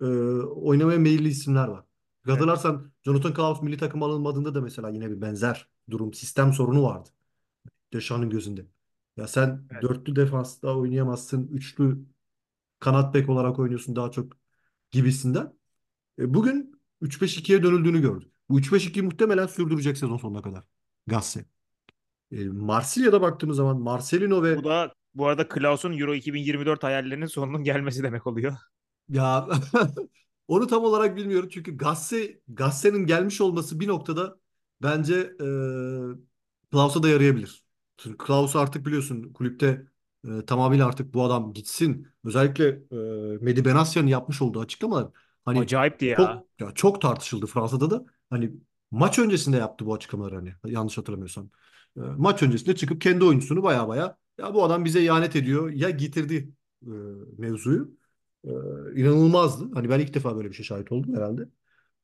[0.00, 0.04] e,
[0.44, 1.84] oynamaya meyilli isimler var.
[2.26, 2.34] Evet.
[2.34, 7.08] Hatırlarsan Jonathan Klaus milli takım alınmadığında da mesela yine bir benzer durum, sistem sorunu vardı.
[7.92, 8.66] Deschamps' gözünde.
[9.16, 9.82] Ya sen Evet.
[9.82, 11.48] dörtlü defansta oynayamazsın.
[11.48, 11.98] Üçlü
[12.80, 14.32] kanat bek olarak oynuyorsun daha çok
[14.90, 15.54] gibisinden.
[16.20, 18.32] E, bugün 3-5-2'ye dönüldüğünü gördük.
[18.50, 20.64] Bu 3-5-2'yi muhtemelen sürdürecek sezon sonuna kadar.
[21.06, 21.44] Gasse.
[22.32, 27.64] E, Marsilya'da baktığımız zaman Marcelino ve Bu da bu arada Klaus'un Euro 2024 hayallerinin sonunun
[27.64, 28.52] gelmesi demek oluyor.
[29.08, 29.48] ya
[30.48, 34.38] onu tam olarak bilmiyorum çünkü Gasse Gasse'nin gelmiş olması bir noktada
[34.82, 35.44] bence e,
[36.70, 37.65] Klaus'a da yarayabilir.
[38.18, 39.86] Klaus artık biliyorsun kulüpte
[40.28, 42.08] e, tamamıyla artık bu adam gitsin.
[42.24, 45.08] Özellikle e, Mehdi Benasya'nın yapmış olduğu açıklamalar
[45.44, 46.16] hani Acayipti ya.
[46.16, 48.06] çok ya çok tartışıldı Fransa'da da.
[48.30, 48.52] Hani
[48.90, 51.50] maç öncesinde yaptı bu açıklamaları hani yanlış hatırlamıyorsam.
[51.96, 55.90] E, maç öncesinde çıkıp kendi oyuncusunu baya baya ya bu adam bize ihanet ediyor ya
[55.90, 56.50] getirdi
[56.82, 56.90] e,
[57.38, 57.96] mevzuyu.
[58.44, 58.50] E,
[58.96, 59.74] inanılmazdı.
[59.74, 61.48] Hani ben ilk defa böyle bir şey şahit oldum herhalde.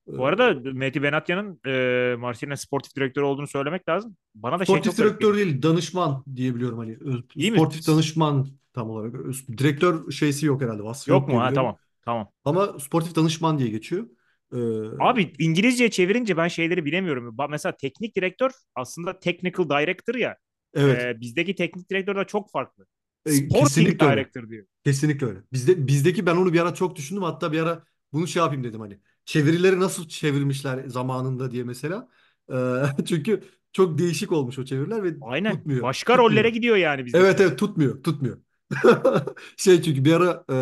[0.09, 4.17] E, Bu arada Mehdi Benatya'nın e, Marsilya'nın sportif direktörü olduğunu söylemek lazım.
[4.35, 6.99] Bana da şey sportif garip direktör değil danışman diyebiliyorum hani.
[7.35, 7.59] İyi mi?
[7.59, 9.15] Sportif danışman tam olarak.
[9.59, 10.83] Direktör şeysi yok herhalde.
[10.83, 11.41] Vasfı Yok yok mu?
[11.41, 11.77] Ha tamam.
[12.05, 12.29] Tamam.
[12.45, 14.07] Ama sportif danışman diye geçiyor.
[14.53, 14.59] E,
[15.01, 17.37] Abi İngilizce çevirince ben şeyleri bilemiyorum.
[17.51, 20.37] Mesela teknik direktör aslında technical director ya.
[20.75, 21.03] evet.
[21.05, 22.87] E, bizdeki teknik direktör de çok farklı.
[23.27, 24.17] E, Sporting kesinlikle öyle.
[24.17, 24.67] director diyor.
[24.85, 25.39] Kesinlikle öyle.
[25.53, 27.23] Bizde bizdeki ben onu bir ara çok düşündüm.
[27.23, 28.99] Hatta bir ara bunu şey yapayım dedim hani.
[29.25, 32.09] Çevirileri nasıl çevirmişler zamanında diye mesela.
[33.07, 35.47] Çünkü çok değişik olmuş o çeviriler ve Aynen.
[35.47, 35.81] tutmuyor.
[35.81, 36.19] Başka Tutmuyor.
[36.19, 37.29] rollere gidiyor yani bizdeki.
[37.29, 38.03] Evet evet tutmuyor.
[38.03, 38.39] Tutmuyor.
[39.57, 40.57] Şey çünkü bir ara e,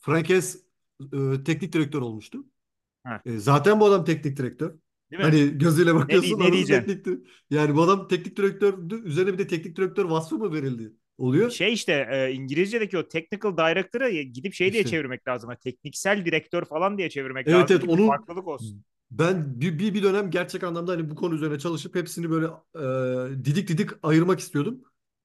[0.00, 0.64] Frankes
[1.12, 2.44] e, teknik direktör olmuştu.
[3.04, 3.24] Ha.
[3.26, 4.74] E, zaten bu adam teknik direktör.
[5.10, 5.30] Değil mi?
[5.30, 6.94] Hani gözüyle Ne, bakıyorsun ne nasıl diyeceksin?
[6.96, 7.06] teknik
[7.50, 9.02] Yani bu adam teknik direktördü.
[9.04, 10.94] Üzerine bir de teknik direktör vasfı mı verildi?
[11.18, 11.52] Oluyor.
[11.52, 15.50] Şey işte e, İngilizce'deki o technical director'ı gidip şey diye İşte çevirmek lazım.
[15.50, 18.76] ha, Tekniksel direktör falan diye çevirmek evet lazım evet bir onun farklılık olsun.
[19.10, 22.46] ben bir, bir, bir dönem gerçek anlamda hani bu konu üzerine çalışıp hepsini böyle
[23.36, 24.82] e, didik didik ayırmak istiyordum.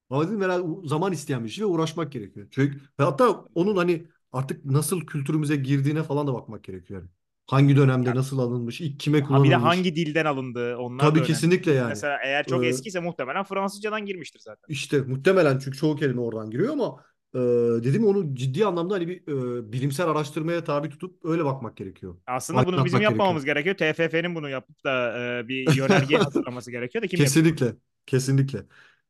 [0.09, 2.47] Ama dedim herhalde zaman isteyen bir şey ve uğraşmak gerekiyor.
[2.51, 7.01] Çünkü ve hatta onun hani artık nasıl kültürümüze girdiğine falan da bakmak gerekiyor.
[7.01, 7.09] Yani.
[7.49, 9.55] Hangi dönemde nasıl alınmış, ilk kime ha bir de kullanılmış.
[9.55, 11.27] hangi dilden alındığı onlar da Tabii önemli.
[11.27, 11.89] kesinlikle yani.
[11.89, 14.69] Mesela eğer Ee, çok eskiyse muhtemelen Fransızcadan girmiştir zaten.
[14.69, 17.39] işte muhtemelen çünkü çoğu kelime oradan giriyor ama e,
[17.83, 19.27] dedim ya, onu ciddi anlamda hani bir
[19.59, 22.17] e, bilimsel araştırmaya tabi tutup öyle bakmak gerekiyor.
[22.27, 23.19] Aslında bunu bizim Aydınlatmak gerekiyor.
[23.19, 23.77] yapmamamız gerekiyor.
[23.77, 27.49] TFF'nin bunu yapıp da e, bir yönerge hazırlaması gerekiyor da kim yapıyor?
[27.49, 27.75] Kesinlikle.
[28.05, 28.59] Kesinlikle.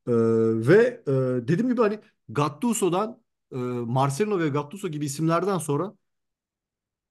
[0.08, 0.12] Ee,
[0.68, 1.12] ve e,
[1.48, 2.00] dediğim gibi hani
[2.30, 5.94] Gattuso'dan e, Marcelino ve Gattuso gibi isimlerden sonra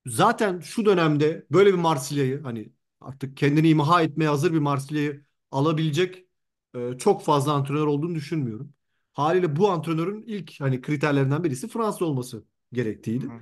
[0.08, 6.26] zaten şu dönemde böyle bir Marsilya'yı hani artık kendini imha etmeye hazır bir Marsilya'yı alabilecek
[6.74, 8.74] e, çok fazla antrenör olduğunu düşünmüyorum.
[9.14, 13.32] Haliyle bu antrenörün ilk hani kriterlerinden birisi Fransız olması gerektiğiydi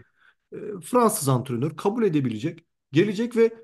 [0.52, 3.55] e, Fransız antrenör kabul edebilecek, gelecek ve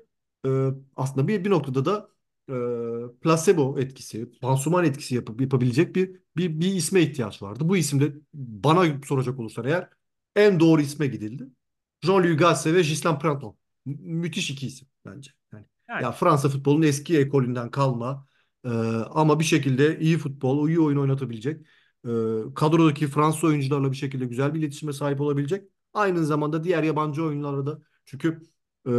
[0.45, 2.09] e, aslında bir bir noktada da
[2.49, 7.69] e, placebo etkisi, pansuman etkisi yapıp yapabilecek bir bir bir isme ihtiyaç vardı.
[7.69, 9.89] Bu isim de bana soracak olursan eğer
[10.35, 11.47] en doğru isme gidildi.
[12.03, 13.55] Jean-Louis Gasset ve Gislain Printemps.
[13.85, 15.31] Mü- müthiş iki isim bence.
[15.53, 18.27] Yani, Yani ya Fransa futbolunun eski ekolünden kalma
[18.65, 18.69] e,
[19.09, 21.61] ama bir şekilde iyi futbol, iyi oyun oynatabilecek,
[22.05, 22.09] e,
[22.55, 27.65] kadrodaki Fransız oyuncularla bir şekilde güzel bir iletişime sahip olabilecek Aynı zamanda diğer yabancı oyuncularla
[27.65, 28.41] da çünkü
[28.87, 28.91] e,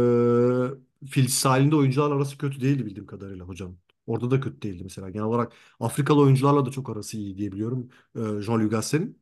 [1.09, 3.77] fil halinde oyuncular arası kötü değildi bildiğim kadarıyla hocam.
[4.07, 5.09] Orada da kötü değildi mesela.
[5.09, 7.89] Genel olarak Afrikalı oyuncularla da çok arası iyi diye biliyorum.
[8.15, 9.21] E, Jean-Luc Gasset'in.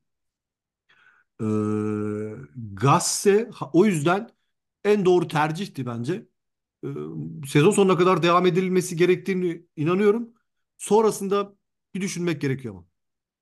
[1.41, 1.46] E,
[2.74, 4.30] Gasset ha- o yüzden
[4.86, 6.13] en doğru tercihti bence.
[6.86, 6.88] E,
[7.48, 10.34] sezon sonuna kadar devam edilmesi gerektiğini inanıyorum.
[10.78, 11.56] Sonrasında
[11.96, 12.86] bir düşünmek gerekiyor ama.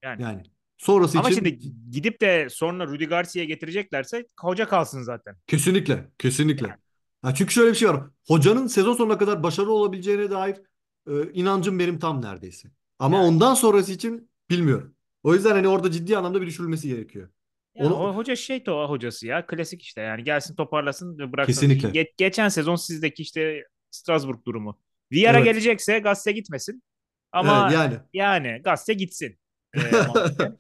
[0.04, 0.24] yani.
[0.24, 0.44] Yani
[0.78, 5.36] sonrası Ama şimdi için gidip de sonra Rudi Garcia'ya getireceklerse hoca kalsın zaten.
[5.48, 6.68] Kesinlikle, kesinlikle.
[6.68, 6.80] Yani,
[7.22, 8.04] Ha, çünkü şöyle bir şey var.
[8.28, 10.62] Hocanın sezon sonuna kadar başarılı olabileceğine dair
[11.08, 12.72] e, inancım benim tam neredeyse.
[13.00, 13.28] Ama yani.
[13.28, 14.96] ondan sonrası için bilmiyorum.
[15.24, 17.30] O yüzden hani orada ciddi anlamda bir düşürülmesi gerekiyor.
[17.76, 21.54] Ya ho- hoca şey to hocası ya klasik işte yani gelsin toparlasın ve bıraksın.
[21.54, 21.90] kesinlikle.
[21.90, 24.80] Ge- geçen sezon sizdeki işte Strasbourg durumu.
[25.12, 25.46] Vieira Evet.
[25.46, 26.84] gelecekse Gazze gitmesin.
[27.42, 28.00] Evet Ama yani.
[28.14, 29.40] yani Gazze gitsin
[29.74, 30.58] e, mantıken.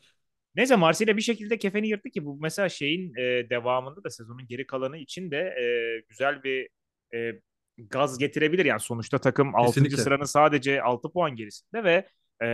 [0.55, 4.67] Neyse Marsilya bir şekilde kefeni yırttı ki bu mesela şeyin e, devamında da sezonun geri
[4.67, 5.65] kalanı için de e,
[6.09, 6.69] güzel bir
[7.15, 7.41] e,
[7.77, 8.65] gaz getirebilir.
[8.65, 9.97] Yani sonuçta takım Kesinlikle.
[9.97, 12.07] sıranın sadece 6 puan gerisinde ve
[12.43, 12.47] e,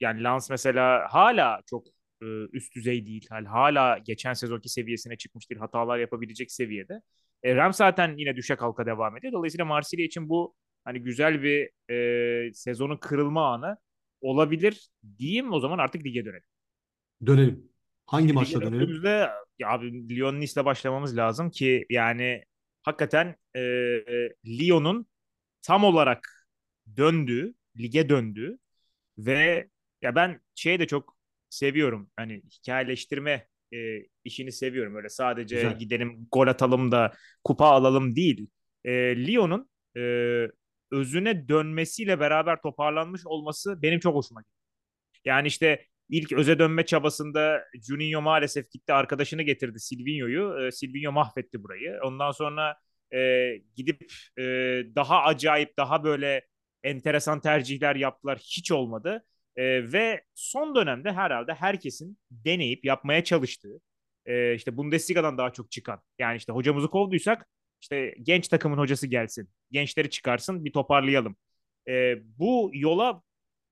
[0.00, 1.86] yani Lens mesela hala çok
[2.22, 3.26] e, üst düzey değil.
[3.46, 5.60] Hala geçen sezonki seviyesine çıkmış değil.
[5.60, 7.02] Hatalar yapabilecek seviyede.
[7.42, 9.32] E, Rams zaten yine düşe kalka devam ediyor.
[9.32, 10.54] Dolayısıyla Marsilya için bu
[10.84, 13.76] hani güzel bir e, sezonun kırılma anı
[14.20, 15.52] olabilir diyeyim.
[15.52, 16.42] O zaman artık lige dönelim.
[17.26, 17.68] Dönelim.
[18.06, 19.02] Hangi Şimdi maçla dönelim?
[19.58, 22.44] ya abi Lyon Nice'le başlamamız lazım ki yani
[22.82, 25.06] hakikaten e, e, Lyon'un
[25.62, 26.48] tam olarak
[26.96, 28.58] döndüğü, lige döndüğü
[29.18, 29.68] ve
[30.02, 31.17] ya ben şeyi de çok
[31.50, 32.10] seviyorum.
[32.16, 33.78] Hani hikayeleştirme e,
[34.24, 34.96] işini seviyorum.
[34.96, 35.78] Öyle sadece Güzel.
[35.78, 37.12] gidelim gol atalım da
[37.44, 38.48] kupa alalım değil.
[38.84, 38.90] E,
[39.26, 40.00] Lyon'un e,
[40.92, 44.52] özüne dönmesiyle beraber toparlanmış olması benim çok hoşuma gitti.
[45.24, 50.66] Yani işte ilk öze dönme çabasında Juninho maalesef gitti arkadaşını getirdi Silvinho'yu.
[50.66, 51.98] E, Silvinho mahvetti burayı.
[52.04, 52.76] Ondan sonra
[53.14, 54.42] e, gidip e,
[54.96, 56.46] daha acayip daha böyle
[56.82, 58.38] enteresan tercihler yaptılar.
[58.38, 59.24] Hiç olmadı.
[59.58, 63.80] E, ve son dönemde herhalde herkesin deneyip yapmaya çalıştığı
[64.26, 67.46] e, işte Bundesliga'dan daha çok çıkan yani işte hocamızı kovduysak
[67.80, 69.50] işte genç takımın hocası gelsin.
[69.70, 71.36] Gençleri çıkarsın bir toparlayalım.
[71.88, 73.22] E, bu yola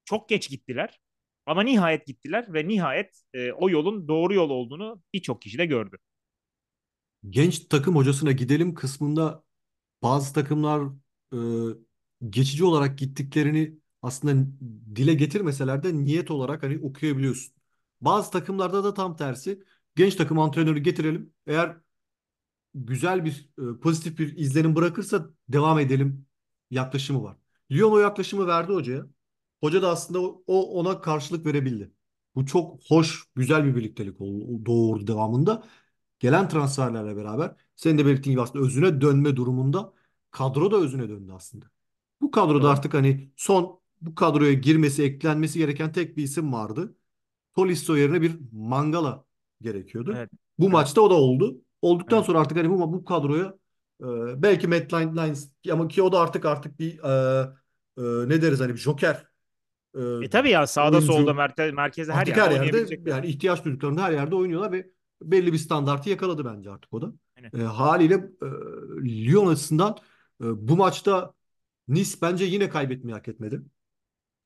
[0.05, 1.01] çok geç gittiler.
[1.47, 5.97] Ama nihayet gittiler ve nihayet e, o yolun doğru yol olduğunu birçok kişi de gördü.
[7.31, 9.45] Genç takım hocasına gidelim kısmında
[10.03, 10.83] bazı takımlar
[11.33, 11.39] e,
[12.31, 14.47] geçici olarak gittiklerini aslında
[14.97, 17.55] dile getirmeseler de niyet olarak hani okuyabiliyorsun.
[18.01, 19.65] Bazı takımlarda da tam tersi.
[19.97, 21.33] Genç takım antrenörü getirelim.
[21.47, 21.77] Eğer
[22.75, 26.27] güzel bir e, pozitif bir izlenim bırakırsa devam edelim
[26.71, 27.37] yaklaşımı var.
[27.73, 29.07] Lyon o yaklaşımı verdi hocaya.
[29.61, 31.93] Hoca da aslında o, ona karşılık verebildi.
[32.35, 35.65] Bu çok hoş, güzel bir birliktelik oldu, doğurdu devamında.
[36.19, 39.93] Gelen transferlerle beraber senin de belirttiğin gibi aslında özüne dönme durumunda
[40.31, 41.67] kadro da özüne döndü aslında.
[42.21, 42.69] Bu kadroda Doğru.
[42.69, 46.95] artık hani son bu kadroya girmesi, eklenmesi gereken tek bir isim vardı.
[47.57, 49.25] Tolisso yerine bir Mangala
[49.63, 50.15] gerekiyordu.
[50.17, 50.31] Evet.
[50.59, 50.73] Bu Evet.
[50.73, 51.61] maçta o da oldu.
[51.83, 52.27] Olduktan Evet.
[52.27, 53.55] sonra artık hani bu, bu kadroya
[54.01, 57.43] e, belki Matt Lines ama ki o da artık artık bir e,
[57.99, 59.27] e, ne deriz hani bir joker
[60.23, 64.13] E tabii ya sağda solda oyuncu merkez, merkezde her her yerde yani ihtiyaç duyduklarında her
[64.13, 64.91] yerde oynuyorlar ve
[65.23, 67.13] belli bir standartı yakaladı bence artık o da.
[67.37, 67.51] Aynen.
[67.61, 68.47] E, haliyle e,
[69.27, 69.97] Lyon açısından
[70.41, 71.35] e, bu maçta
[71.89, 73.63] Nice bence yine kaybetmeyi hak etmedi.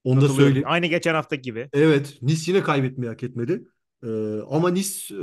[0.04, 0.64] Onu da söyleyeyim.
[0.68, 1.70] Aynı geçen haftaki gibi.
[1.72, 3.64] Evet, Nice yine kaybetmeyi hak etmedi.
[4.04, 4.08] Ee,
[4.50, 5.18] ama Nice e,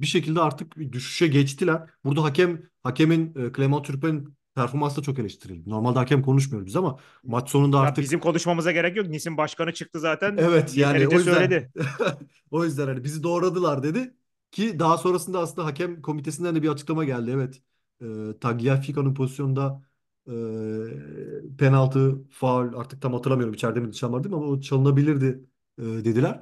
[0.00, 1.90] bir şekilde artık bir düşüşe geçtiler.
[2.04, 5.70] Burada hakem hakemin e, Clement Turpin'in performansı da çok eleştirildi.
[5.70, 9.06] Normalde hakem konuşmuyoruz biz ama maç sonunda Ya artık bizim konuşmamıza gerek yok.
[9.08, 10.36] Nice'in başkanı çıktı zaten.
[10.38, 11.70] evet yani o yüzden söyledi.
[12.50, 14.14] o yüzden hani bizi doğradılar dedi
[14.50, 17.30] ki daha sonrasında aslında hakem komitesinden de bir açıklama geldi.
[17.34, 17.62] Evet.
[18.02, 19.82] E, Tagliafico'nun pozisyonda
[20.28, 25.44] e, penaltı, faul artık tam hatırlamıyorum içeride mi dışarıda mı ama o çalınabilirdi
[25.78, 26.40] e, dediler.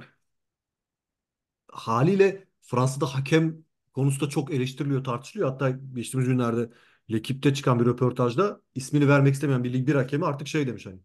[1.71, 3.57] haliyle Fransa'da hakem
[3.93, 5.49] konusu da çok eleştiriliyor, tartışılıyor.
[5.49, 6.69] Hatta geçtiğimiz günlerde
[7.11, 10.99] L'Equipe'de çıkan bir röportajda ismini vermek istemeyen bir lig bir hakemi artık şey demiş hani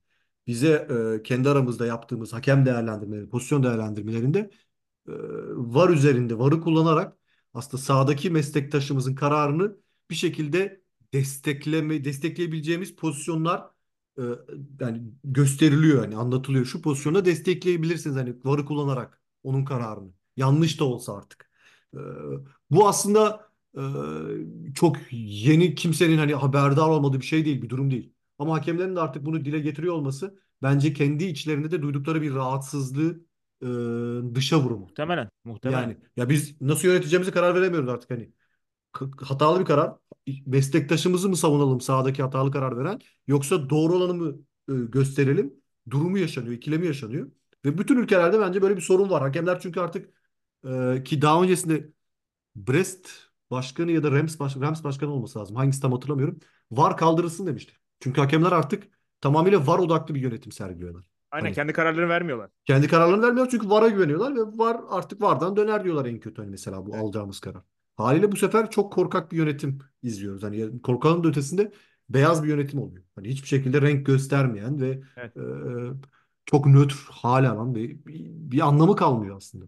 [0.46, 4.38] bize e, kendi aramızda yaptığımız hakem değerlendirmeleri, pozisyon değerlendirmelerinde
[5.08, 5.12] e,
[5.56, 7.16] VAR üzerinde VAR'ı kullanarak
[7.54, 9.76] aslında sahadaki meslektaşımızın kararını
[10.10, 10.81] bir şekilde
[11.12, 13.70] destekleme destekleyebileceğimiz pozisyonlar
[14.18, 14.22] e,
[14.80, 16.64] yani gösteriliyor yani anlatılıyor.
[16.64, 20.10] Şu pozisyonda destekleyebilirsiniz hani VAR'ı kullanarak onun kararını.
[20.36, 21.50] Yanlış da olsa artık.
[21.94, 21.98] Ee,
[22.70, 23.82] bu aslında e,
[24.74, 28.12] çok yeni kimsenin hani haberdar olmadığı bir şey değil, bir durum değil.
[28.38, 33.20] Ama hakemlerin de artık bunu dile getiriyor olması bence kendi içlerinde de duydukları bir rahatsızlığı
[33.62, 33.66] e,
[34.34, 34.80] dışa vurumu.
[34.80, 35.28] Muhtemelen.
[35.44, 35.82] Muhtemelen.
[35.82, 38.30] Yani ya biz nasıl yöneteceğimize karar veremiyoruz artık hani.
[39.16, 40.01] Hatalı bir karar.
[40.46, 45.54] Meslektaşımızı mı savunalım sahadaki hatalı karar veren yoksa doğru olanı mı e, gösterelim?
[45.90, 47.30] Durumu yaşanıyor, ikilemi yaşanıyor.
[47.64, 49.22] Ve bütün ülkelerde bence böyle bir sorun var.
[49.22, 50.14] Hakemler çünkü artık
[50.68, 51.92] ee, ki daha öncesinde
[52.56, 53.10] Brest
[53.50, 55.56] başkanı ya da Rams, baş, Rams başkanı olması lazım.
[55.56, 56.40] Hangisi tam hatırlamıyorum.
[56.72, 57.74] VAR kaldırılsın demişti.
[58.00, 58.84] Çünkü hakemler artık
[59.20, 61.04] tamamıyla VAR odaklı bir yönetim sergiliyorlar.
[61.30, 62.50] Aynen Hani kendi kararlarını vermiyorlar.
[62.64, 66.50] kendi kararlarını vermiyor çünkü VAR'a güveniyorlar ve VAR artık VAR'dan döner diyorlar en kötü hani
[66.50, 67.02] mesela bu Evet.
[67.04, 67.62] alacağımız karar.
[67.96, 70.42] Haliyle bu sefer çok korkak bir yönetim izliyoruz.
[70.42, 71.72] Hani korkanın da ötesinde
[72.08, 73.04] beyaz bir yönetim oluyor.
[73.14, 75.36] Hani hiçbir şekilde renk göstermeyen ve Evet.
[75.36, 75.40] e,
[76.46, 79.64] çok nötr hale alan bir, bir, bir anlamı kalmıyor aslında.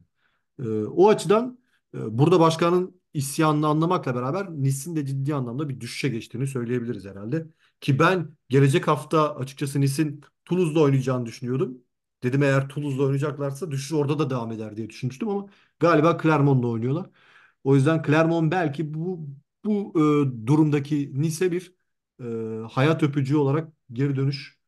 [0.64, 1.58] Ee, o açıdan
[1.94, 7.46] e, burada başkanın isyanını anlamakla beraber Nice'in de ciddi anlamda bir düşüşe geçtiğini söyleyebiliriz herhalde.
[7.80, 11.78] Ki ben gelecek hafta açıkçası Nice'in Toulouse'da oynayacağını düşünüyordum.
[12.22, 15.46] Dedim eğer Toulouse'da oynayacaklarsa düşüş orada da devam eder diye düşünmüştüm ama
[15.80, 17.10] galiba Clermont'la oynuyorlar.
[17.64, 19.26] O yüzden Clermont belki bu
[19.64, 20.02] bu e,
[20.46, 21.74] durumdaki Nice'e bir
[22.20, 22.24] e,
[22.68, 24.58] hayat öpücüğü olarak geri dönüş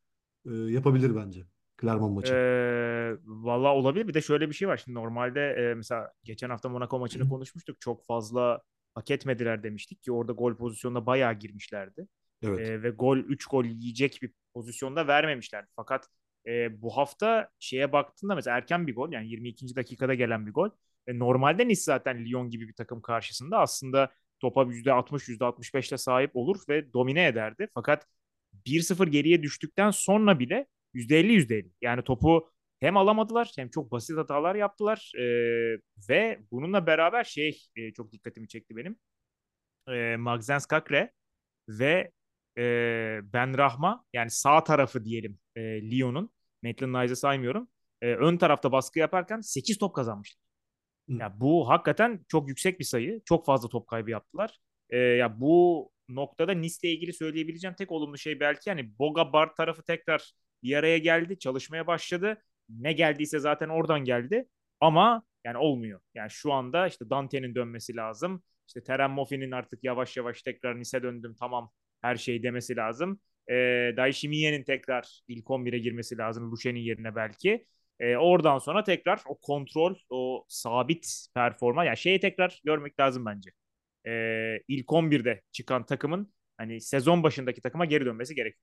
[0.47, 1.47] e, yapabilir bence
[1.81, 2.35] Clermont maçı.
[2.35, 4.09] Ee, valla olabilir.
[4.09, 4.77] Bir de şöyle bir şey var.
[4.85, 7.81] Şimdi normalde e, mesela geçen hafta Monaco maçını konuşmuştuk.
[7.81, 8.61] Çok fazla
[8.95, 12.07] hak etmediler demiştik ki orada gol pozisyonuna bayağı girmişlerdi.
[12.43, 12.69] Evet.
[12.69, 15.69] Ee, ve gol 3 gol yiyecek bir pozisyonda vermemişlerdi.
[15.77, 16.09] Fakat
[16.47, 19.77] e, bu hafta şeye baktığında mesela erken bir gol yani 22.
[19.77, 20.71] dakikada gelen bir gol.
[21.07, 26.57] E, normalde Nice zaten Lyon gibi bir takım karşısında aslında topa %60 %65'le sahip olur
[26.69, 27.69] ve domine ederdi.
[27.75, 28.07] Fakat
[28.67, 31.71] 1-0 geriye düştükten sonra bile %50 %50.
[31.83, 35.13] Yani topu hem alamadılar hem çok basit hatalar yaptılar.
[35.19, 38.97] Ee, ve bununla beraber şey e, çok dikkatimi çekti benim.
[39.89, 41.13] Ee, Maxence Kakre
[41.69, 42.13] ve
[42.59, 46.31] e, Ben Rahma yani sağ tarafı diyelim e, Lyon'un.
[46.63, 47.69] Maitland Nice'ı saymıyorum.
[48.03, 50.46] E, ön tarafta baskı yaparken 8 top kazanmışlar.
[51.09, 53.21] Ya bu hakikaten çok yüksek bir sayı.
[53.25, 54.59] Çok fazla top kaybı yaptılar.
[54.91, 59.83] Ee, ya bu noktada Nice'le ilgili söyleyebileceğim tek olumlu şey belki yani Boga Bar tarafı
[59.83, 62.43] tekrar bir araya geldi, çalışmaya başladı.
[62.69, 64.49] Ne geldiyse zaten oradan geldi.
[64.81, 66.01] Ama yani olmuyor.
[66.15, 68.43] Yani şu anda işte Dante'nin dönmesi lazım.
[68.67, 71.71] İşte Teren Moffi'nin artık yavaş yavaş tekrar Nice'e döndüm tamam
[72.03, 73.21] her şey demesi lazım.
[73.51, 76.53] Ee, Daishimiye'nin tekrar ilk 11'e girmesi lazım.
[76.53, 77.67] Luşen'in yerine belki.
[78.01, 83.51] E, oradan sonra tekrar o kontrol, o sabit performa, yani şeyi tekrar görmek lazım bence.
[84.07, 84.13] E,
[84.69, 88.63] ilk 11'de çıkan takımın hani sezon başındaki takıma geri dönmesi gerekiyor.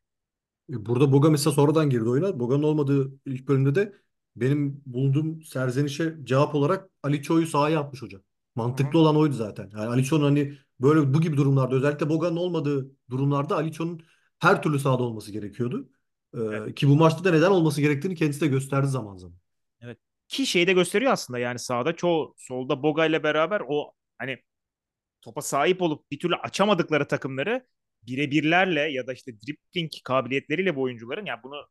[0.69, 2.39] E, Burada Boga mesela sonradan girdi oyuna.
[2.39, 3.93] Boga'nın olmadığı ilk bölümde de
[4.35, 8.21] benim bulduğum serzenişe cevap olarak Ali Ço'yu sahaya atmış hoca.
[8.73, 8.93] Hı hı.
[8.95, 9.69] Mantıklı olan oydu zaten.
[9.73, 14.01] Yani Ali Ço'nun hani böyle bu gibi durumlarda özellikle Boga'nın olmadığı durumlarda Ali Ço'nun
[14.39, 15.89] her türlü sahada olması gerekiyordu.
[16.33, 16.67] Evet.
[16.69, 19.37] Ee, ki bu maçta da neden olması gerektiğini kendisi de gösterdi zaman zaman.
[19.81, 19.97] Evet.
[20.27, 24.37] Ki şeyi de gösteriyor aslında yani sağda çoğu solda Boga ile beraber o hani
[25.21, 27.67] topa sahip olup bir türlü açamadıkları takımları
[28.03, 31.67] birebirlerle ya da işte dribbling kabiliyetleriyle bu oyuncuların yani bunu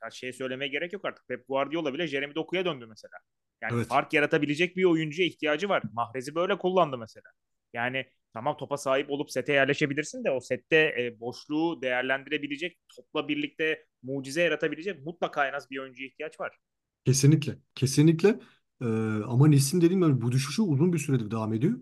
[0.00, 1.28] her şey söylemeye gerek yok artık.
[1.28, 3.14] Pep Guardiola bile Jeremy Doku'ya döndü mesela.
[3.62, 3.86] Yani Evet.
[3.88, 5.82] fark yaratabilecek bir oyuncuya ihtiyacı var.
[5.92, 7.26] Mahrez'i böyle kullandı mesela.
[7.72, 13.86] Yani tamam topa sahip olup sete yerleşebilirsin de o sette e, boşluğu değerlendirebilecek, topla birlikte
[14.02, 16.56] mucize yaratabilecek mutlaka en az bir oyuncuya ihtiyaç var.
[17.04, 17.58] Kesinlikle.
[17.74, 18.40] Kesinlikle.
[18.82, 18.84] Ee,
[19.26, 21.74] ama Nice'in dediğim gibi bu düşüşü uzun bir süredir devam ediyor.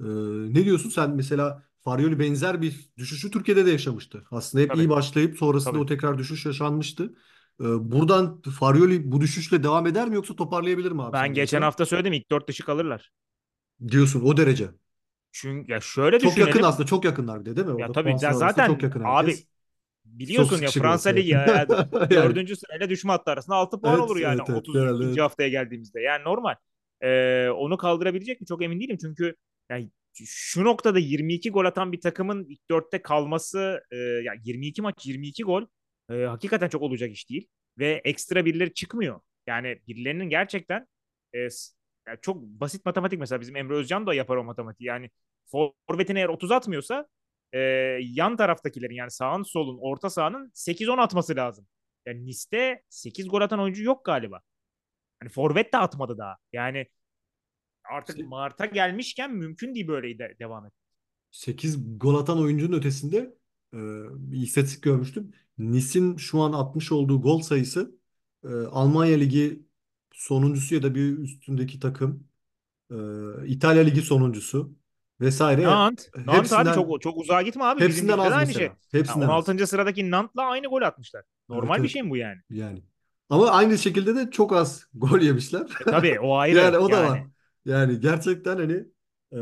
[0.00, 0.04] Ee,
[0.54, 4.24] ne diyorsun sen mesela Farioli benzer bir düşüşü Türkiye'de de yaşamıştı.
[4.30, 5.82] Aslında hep iyi Tabii, başlayıp sonrasında tabii.
[5.82, 7.14] o tekrar düşüş yaşanmıştı.
[7.60, 11.86] Ee, buradan Farioli bu düşüşle devam eder mi yoksa toparlayabilir mi abi Ben geçen hafta
[11.86, 13.10] söyledim ilk dört dışı kalırlar.
[13.88, 14.70] Diyorsun o derece.
[15.32, 16.68] Çünkü ya şöyle Çok yakın düşünelim.
[16.68, 17.80] aslında çok yakınlar bir de değil mi?
[17.80, 19.40] Ya Orada puan tabii ya sıralaması çok zaten yakın abi herkes.
[19.40, 19.50] Çok
[20.04, 21.20] biliyorsun ya Fransa evet.
[21.20, 21.68] Ligi ya, Yani
[22.10, 25.08] dördüncü sırayla düşme hattı arasında 6 puan evet olur yani evet evet genelde 32.
[25.08, 25.20] evet.
[25.20, 26.00] haftaya geldiğimizde.
[26.00, 26.54] Yani normal.
[27.00, 28.98] Ee, onu kaldırabilecek mi çok emin değilim.
[29.00, 29.34] Çünkü
[29.70, 35.06] yani şu noktada 22 gol atan bir takımın ilk dörtte kalması e, ya 22 maç
[35.06, 35.66] 22 gol
[36.10, 37.48] e, hakikaten çok olacak iş değil.
[37.78, 39.20] Ve ekstra birileri çıkmıyor.
[39.46, 40.86] Yani birilerinin gerçekten
[41.34, 41.48] e,
[42.10, 44.88] s- ya çok basit matematik mesela bizim Emre Özcan da yapar o matematiği.
[44.88, 45.10] Yani
[45.46, 47.06] forvetin eğer 30 atmıyorsa
[47.52, 47.58] e,
[48.02, 51.66] yan taraftakilerin yani sağın solun orta sahanın 8-10 atması lazım.
[52.06, 54.40] Yani Nice'de 8 gol atan oyuncu yok galiba.
[55.20, 56.36] Hani forvet de atmadı daha.
[56.52, 56.86] Yani
[57.84, 60.72] artık Mart'a gelmişken mümkün değil böyle de devam et.
[61.30, 63.18] 8 gol atan oyuncunun ötesinde
[63.74, 63.78] e,
[64.32, 65.32] bir istatistik görmüştüm.
[65.58, 67.98] Nice'in şu an atmış olduğu gol sayısı
[68.44, 69.62] e, Almanya Ligi
[70.20, 72.28] sonuncusu ya da bir üstündeki takım,
[72.90, 72.96] e,
[73.46, 74.74] İtalya Ligi sonuncusu
[75.20, 76.10] vesaire Nantes.
[76.26, 77.80] Nantes abi hepsinden çok çok uzağa gitme abi.
[77.80, 78.64] Hepsinden az aynı şey.
[78.64, 78.76] mesela.
[78.92, 79.30] Yani Hepsinden az.
[79.30, 79.66] 16.
[79.66, 81.24] sıradaki Nantes'la aynı gol atmışlar.
[81.52, 82.40] Evet Normal bir evet şey mi bu yani?
[82.50, 82.82] yani.
[83.30, 85.66] Ama aynı şekilde de çok az gol yemişler.
[85.78, 87.16] E tabii o Yani ayrı o da var.
[87.16, 87.30] yani.
[87.64, 88.84] Yani gerçekten hani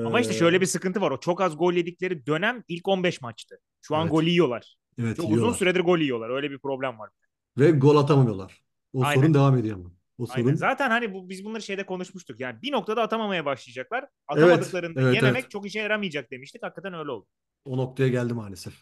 [0.03, 1.11] Ama işte şöyle bir sıkıntı var.
[1.11, 3.61] O çok az gol yedikleri dönem ilk 15 maçtı.
[3.81, 4.77] Şu an gol evet yiyorlar.
[4.99, 5.53] evet Çok uzun yiyorlar.
[5.53, 6.31] süredir gol yiyorlar.
[6.31, 7.11] Öyle bir problem var.
[7.59, 8.65] Ve gol atamıyorlar.
[8.93, 9.15] O Aynen.
[9.15, 9.91] sorun devam ediyor ama.
[10.19, 10.45] O Aynen.
[10.45, 10.55] sorun.
[10.55, 12.41] Zaten hani bu, biz bunları şeyde konuşmuştuk.
[12.41, 13.99] Yani bir noktada atamamaya başlayacaklar.
[14.01, 15.23] Evet, Atamadıklarında evet, evet.
[15.23, 16.63] yememek çok işe yaramayacak demiştik.
[16.63, 17.27] Hakikaten öyle oldu.
[17.65, 18.75] O noktaya geldi maalesef.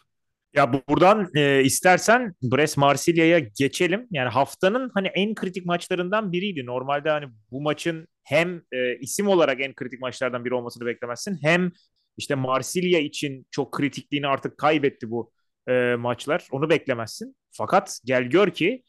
[0.53, 4.07] Ya bu- buradan e, istersen Brest Marsilya'ya geçelim.
[4.11, 6.65] Yani haftanın hani en kritik maçlarından biriydi.
[6.65, 11.37] Normalde hani bu maçın hem e, isim olarak en kritik maçlardan biri olmasını beklemezsin.
[11.41, 11.71] Hem
[12.17, 15.31] işte Marsilya için çok kritikliğini artık kaybetti bu
[15.69, 16.47] e, maçlar.
[16.51, 17.35] Onu beklemezsin.
[17.51, 18.83] Fakat gel gör ki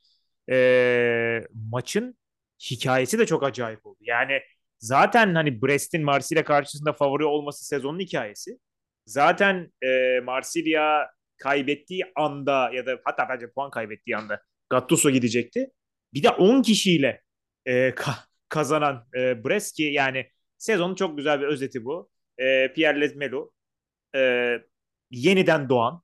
[0.50, 2.17] e, maçın
[2.60, 3.98] hikayesi de çok acayip oldu.
[4.00, 4.40] Yani
[4.78, 8.58] zaten hani Brest'in Marsilya karşısında favori olması sezonun hikayesi.
[9.06, 15.70] Zaten e, Marsilya kaybettiği anda ya da hatta bence puan kaybettiği anda Gattuso gidecekti.
[16.14, 17.22] Bir de 10 kişiyle
[17.66, 18.18] e, ka-
[18.48, 20.26] kazanan e, Brest ki yani
[20.58, 22.10] sezonun çok güzel bir özeti bu.
[22.38, 23.50] E, Pierre Lesmelo
[24.16, 24.54] e,
[25.10, 26.02] yeniden doğan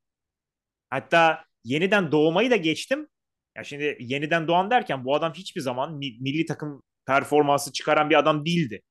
[0.90, 3.08] hatta yeniden doğmayı da geçtim.
[3.56, 8.18] Ya şimdi yeniden doğan derken bu adam hiçbir zaman mi- milli takım performansı çıkaran bir
[8.18, 8.82] adam değildi.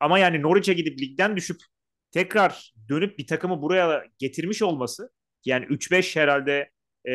[0.00, 1.56] Ama yani Norwich'e gidip ligden düşüp
[2.12, 5.10] tekrar dönüp bir takımı buraya getirmiş olması
[5.44, 6.70] yani 3-5 herhalde
[7.08, 7.14] e,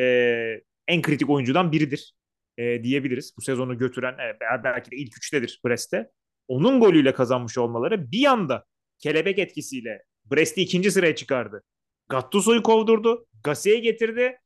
[0.88, 2.14] en kritik oyuncudan biridir
[2.58, 3.34] e, diyebiliriz.
[3.38, 6.10] Bu sezonu götüren e, belki de ilk üçtedir Brest'te.
[6.48, 8.66] Onun golüyle kazanmış olmaları bir anda
[9.00, 11.64] kelebek etkisiyle Brest'i ikinci sıraya çıkardı.
[12.10, 13.28] Gattuso'yu kovdurdu.
[13.44, 14.38] Gassi'ye getirdi.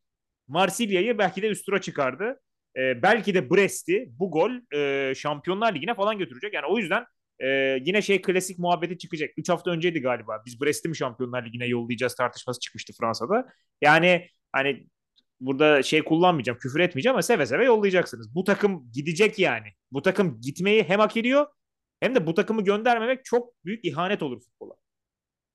[0.48, 2.40] Marsilya'yı belki de üst tura çıkardı.
[2.78, 6.54] E, belki de Brest'i bu gol e, Şampiyonlar Ligi'ne falan götürecek.
[6.54, 7.06] Yani o yüzden
[7.40, 7.48] e,
[7.86, 9.30] yine şey klasik muhabbeti çıkacak.
[9.38, 10.42] 3 hafta önceydi galiba.
[10.46, 13.48] Biz Brest'i mi Şampiyonlar Ligi'ne yollayacağız tartışması çıkmıştı Fransa'da.
[13.82, 14.88] Yani hani
[15.40, 18.36] burada şey kullanmayacağım, küfür etmeyeceğim ama seve seve yollayacaksınız.
[18.36, 19.68] Bu takım gidecek yani.
[19.92, 21.48] Bu takım gitmeyi hem hak ediyor
[22.00, 24.74] hem de bu takımı göndermemek çok büyük ihanet olur futbola.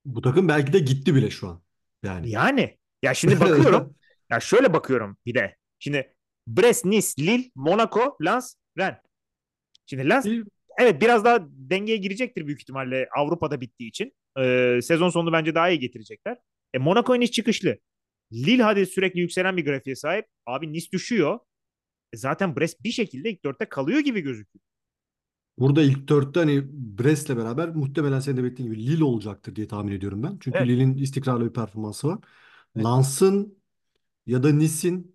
[0.05, 1.63] Bu takım belki de gitti bile şu an.
[2.03, 2.29] Yani.
[2.29, 3.95] Yani ya şimdi bakıyorum.
[4.31, 5.55] ya şöyle bakıyorum bir de.
[5.79, 6.12] Şimdi
[6.47, 8.97] Brest, Nice, Lille, Monaco, Lens, Rennes.
[9.85, 10.25] Şimdi Lens
[10.79, 14.13] evet biraz daha dengeye girecektir büyük ihtimalle Avrupa'da bittiği için.
[14.39, 16.37] Ee, sezon sonunu bence daha iyi getirecekler.
[16.73, 17.77] E, Monaco iniş çıkışlı.
[18.33, 20.25] Lille hadi sürekli yükselen bir grafiğe sahip.
[20.45, 21.39] Abi Nice düşüyor.
[22.13, 24.63] E, zaten Brest bir şekilde ilk dörtte kalıyor gibi gözüküyor.
[25.57, 26.63] Burada ilk dörtte hani
[26.99, 30.37] Brest'le beraber muhtemelen senin de beklediğin gibi Lille olacaktır diye tahmin ediyorum ben.
[30.41, 30.67] Çünkü Evet.
[30.67, 32.19] Lille'in istikrarlı bir performansı var.
[32.75, 32.85] Evet.
[32.85, 33.57] Lens'ın
[34.25, 35.12] ya da Nice'in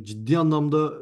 [0.00, 0.92] e, ciddi anlamda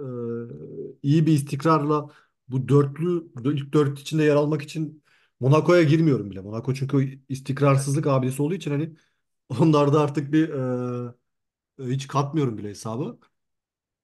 [0.98, 2.10] e, iyi bir istikrarla
[2.48, 5.02] bu dörtlü ilk dört içinde yer almak için
[5.40, 6.40] Monaco'ya girmiyorum bile.
[6.40, 8.96] Monaco çünkü istikrarsızlık abidesi olduğu için hani
[9.60, 10.48] onlarda artık bir
[11.80, 13.18] e, hiç katmıyorum bile hesabı.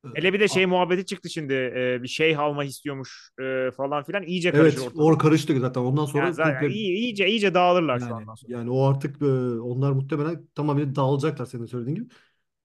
[0.05, 1.53] E, Hele bir de a- şey muhabbeti çıktı şimdi.
[1.55, 4.23] e, bir şey alma istiyormuş e, falan filan.
[4.23, 4.95] İyice karışır evet, ortalık.
[4.95, 5.81] or karıştı zaten.
[5.81, 8.53] Ondan Yani sonra zaten komple iyi, iyice iyice dağılırlar şu yani andan sonra.
[8.53, 9.25] yani o artık e,
[9.61, 12.09] onlar muhtemelen tamamen dağılacaklar senin söylediğin gibi.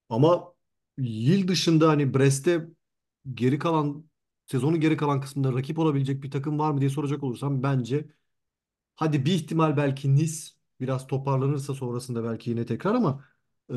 [0.09, 0.53] Ama
[0.97, 2.67] yıl dışında hani Brest'te
[3.33, 4.05] geri kalan
[4.45, 8.05] sezonun geri kalan kısmında rakip olabilecek bir takım var mı diye soracak olursam bence
[8.95, 10.35] hadi bir ihtimal belki Nice
[10.81, 13.25] biraz toparlanırsa sonrasında belki yine tekrar ama
[13.69, 13.75] e,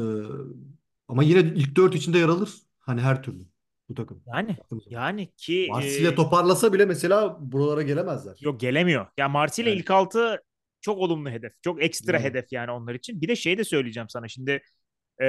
[1.08, 2.50] ama yine ilk dört içinde yer alır.
[2.78, 3.44] Hani her türlü.
[3.88, 4.22] bu takım.
[4.26, 5.00] Yani Baktığımız zaman.
[5.02, 8.36] yani ki Marsilya e, toparlasa bile mesela buralara gelemezler.
[8.40, 9.06] yok gelemiyor.
[9.18, 10.42] Ya Marsilya Yani, ilk altı
[10.80, 11.52] çok olumlu hedef.
[11.62, 12.24] Çok ekstra yani.
[12.24, 13.20] hedef yani onlar için.
[13.20, 14.28] Bir de şey de söyleyeceğim sana.
[14.28, 14.62] Şimdi
[15.22, 15.26] e,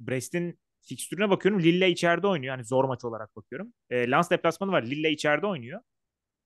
[0.00, 1.62] Brest'in fikstürüne bakıyorum.
[1.62, 2.54] Lille içeride oynuyor.
[2.54, 3.72] Hani zor maç olarak bakıyorum.
[3.90, 4.82] E, Lens deplasmanı var.
[4.82, 5.80] Lille içeride oynuyor.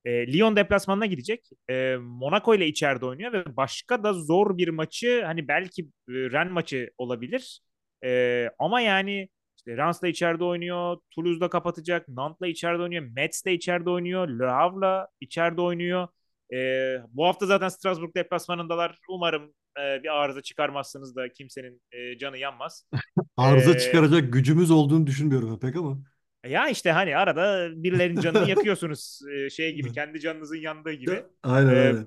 [0.04, 1.50] E, Lyon deplasmanına gidecek.
[1.70, 6.52] E, Monaco ile içeride oynuyor ve başka da zor bir maçı hani belki e, Rennes
[6.52, 7.60] maçı olabilir.
[8.04, 10.96] E, ama yani işte Reims da içeride oynuyor.
[11.10, 12.08] Toulouse'da kapatacak.
[12.08, 13.04] Nantes'la içeride oynuyor.
[13.16, 14.28] Metz de içeride oynuyor.
[14.28, 16.08] Le Havre'la içeride oynuyor.
[16.52, 16.56] E,
[17.08, 18.98] bu hafta zaten Strasbourg deplasmanındalar.
[19.08, 22.86] Umarım e, bir arıza çıkarmazsınız da kimsenin e, canı yanmaz.
[23.36, 25.98] Arıza E, çıkaracak gücümüz olduğunu düşünmüyorum pek ama.
[26.46, 31.24] ya işte hani arada birilerinin canını yakıyorsunuz e, şey gibi kendi canınızın yandığı gibi.
[31.42, 32.06] Aynen E, aynen.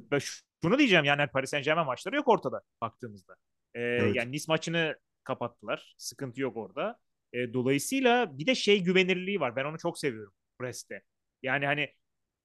[0.64, 3.36] şunu diyeceğim yani Paris Saint-Germain maçları yok ortada baktığımızda.
[3.74, 4.16] E, Evet.
[4.16, 5.96] yani Nice maçını kapattılar.
[5.98, 7.00] Sıkıntı yok orada.
[7.34, 9.56] E, dolayısıyla bir de şey güvenirliği var.
[9.56, 11.04] Ben onu çok seviyorum Brest'te.
[11.44, 11.94] Yani hani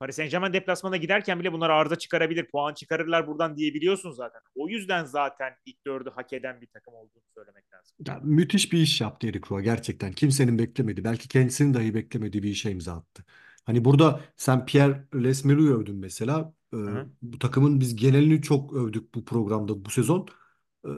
[0.00, 2.44] Paris Saint-Germain deplasmana giderken bile bunlar arıza çıkarabilir.
[2.44, 4.40] Puan çıkarırlar buradan diyebiliyorsun zaten.
[4.54, 7.96] O yüzden zaten ilk dördü hak eden bir takım olduğunu söylemek lazım.
[8.06, 10.12] Ya, müthiş bir iş yaptı Eric Roy gerçekten.
[10.12, 13.24] Kimsenin beklemediği, belki kendisinin dahi beklemediği bir işe imza attı.
[13.64, 16.54] Hani burada sen Pierre Lesmelou'yu övdün mesela.
[16.72, 20.28] Ee, Hı bu takımın biz genelini çok övdük bu programda bu sezon.
[20.86, 20.88] Ee,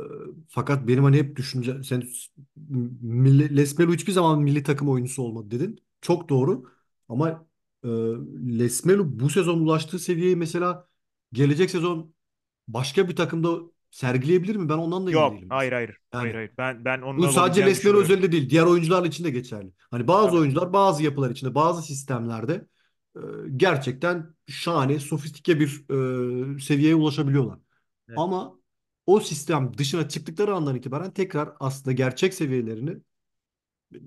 [0.49, 2.03] fakat benim hani hep düşünce sen
[3.01, 5.81] milli, hiçbir zaman milli takım oyuncusu olmadı dedin.
[6.01, 6.71] Çok doğru.
[7.09, 7.47] Ama
[7.85, 7.89] e,
[8.59, 10.89] Lesmelou bu sezon ulaştığı seviyeyi mesela
[11.33, 12.15] gelecek sezon
[12.69, 13.59] başka bir takımda
[13.91, 14.69] sergileyebilir mi?
[14.69, 15.99] Ben ondan da emin Yok, değilim hayır hayır.
[16.13, 16.51] Hayır Yani hayır.
[16.59, 17.95] Ben ben onun bu sadece olabileceğini Lesmer düşünmüyorum.
[17.95, 19.73] özelinde değil, diğer oyuncular için de geçerli.
[19.91, 20.39] Hani bazı Tabii.
[20.39, 22.67] oyuncular bazı yapılar içinde, bazı sistemlerde
[23.17, 23.21] e,
[23.57, 25.85] gerçekten şahane, sofistike bir
[26.57, 27.59] e, seviyeye ulaşabiliyorlar.
[28.09, 28.19] Evet.
[28.19, 28.59] Ama
[29.07, 32.99] o sistem dışına çıktıkları andan itibaren tekrar aslında gerçek seviyelerini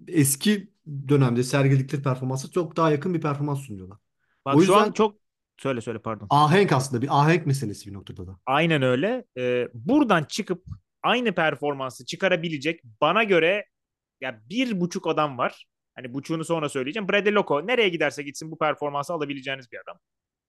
[0.07, 0.69] eski
[1.07, 3.97] dönemde sergiledikleri performansa çok daha yakın bir performans sunuyorlar.
[4.45, 5.15] Bak O şu an yüzden çok
[5.57, 6.27] söyle söyle pardon.
[6.29, 8.39] ahenk aslında bir ahenk meselesi bir noktada da.
[8.45, 9.25] Aynen öyle.
[9.37, 10.65] Ee, buradan çıkıp
[11.03, 13.65] aynı performansı çıkarabilecek bana göre
[14.21, 15.65] ya bir buçuk adam var.
[15.95, 17.09] Hani buçuğunu sonra söyleyeceğim.
[17.09, 19.99] Bradley Loco nereye giderse gitsin bu performansı alabileceğiniz bir adam.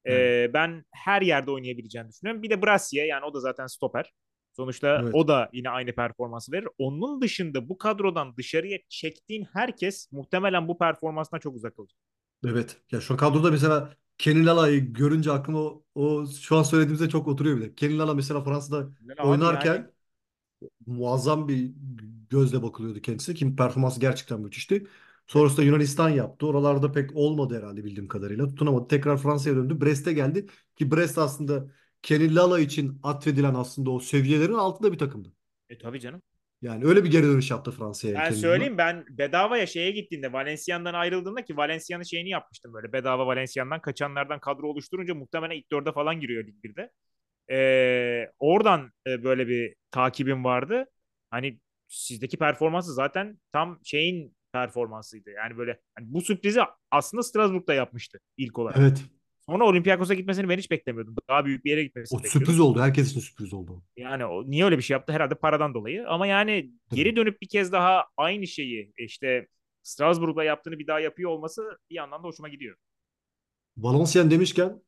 [0.08, 2.42] Ee, ben her yerde oynayabileceğini düşünüyorum.
[2.42, 4.12] Bir de Brassier yani o da zaten stoper.
[4.56, 5.12] Sonuçta Evet.
[5.12, 6.68] o da yine aynı performansı verir.
[6.78, 11.98] Onun dışında bu kadrodan dışarıya çektiğin herkes muhtemelen bu performanstan çok uzak olacak.
[12.46, 12.80] Evet.
[12.92, 17.56] Ya şu kadroda mesela Kenny Lala'yı görünce aklıma o, o şu an söylediğimizde çok oturuyor
[17.56, 17.74] bile.
[17.74, 19.92] Kenny Lala mesela Fransa'da Yani abi yani oynarken
[20.86, 21.72] muazzam bir
[22.30, 23.34] gözle bakılıyordu kendisi.
[23.34, 24.86] Kim performansı gerçekten müthişti.
[25.26, 26.46] Sonrasında Yunanistan yaptı.
[26.46, 28.48] Oralarda pek olmadı herhalde bildiğim kadarıyla.
[28.48, 28.88] Tutunamadı.
[28.88, 29.80] Tekrar Fransa'ya döndü.
[29.80, 30.46] Brest'e geldi.
[30.76, 31.72] Ki Brest aslında
[32.06, 35.32] Kenny Lala için atfedilen aslında o seviyelerin altında bir takımdı.
[35.68, 36.22] e, tabii canım.
[36.62, 38.40] Yani öyle bir geri dönüş yaptı Fransa'ya Ben Kenny Lala.
[38.40, 44.40] söyleyeyim ben bedavaya şeye gittiğinde Valencia'dan ayrıldığında ki Valencia'nın şeyini yapmıştım böyle bedava Valencia'dan kaçanlardan
[44.40, 46.90] kadro oluşturunca muhtemelen ilk dörde falan giriyor Lig 1'de.
[47.50, 50.84] Ee, oradan e, böyle bir takibim vardı.
[51.30, 55.30] Hani sizdeki performansı zaten tam şeyin performansıydı.
[55.30, 58.78] Yani böyle hani bu sürprizi aslında Strasbourg'da yapmıştı ilk olarak.
[58.78, 59.04] Evet.
[59.48, 61.14] Sonra Olympiakos'a gitmesini ben hiç beklemiyordum.
[61.28, 62.64] Daha büyük bir yere O gitmesini sürpriz bekliyordum.
[62.72, 62.80] oldu.
[62.80, 63.82] Herkes için sürpriz oldu.
[63.96, 65.12] Yani o, niye öyle bir şey yaptı?
[65.12, 66.08] Herhalde paradan dolayı.
[66.08, 69.46] Ama yani geri dönüp bir kez daha aynı şeyi işte
[69.82, 72.76] Strasbourg'da yaptığını bir daha yapıyor olması bir yandan da hoşuma gidiyor.
[73.76, 74.82] Valenciennes demişken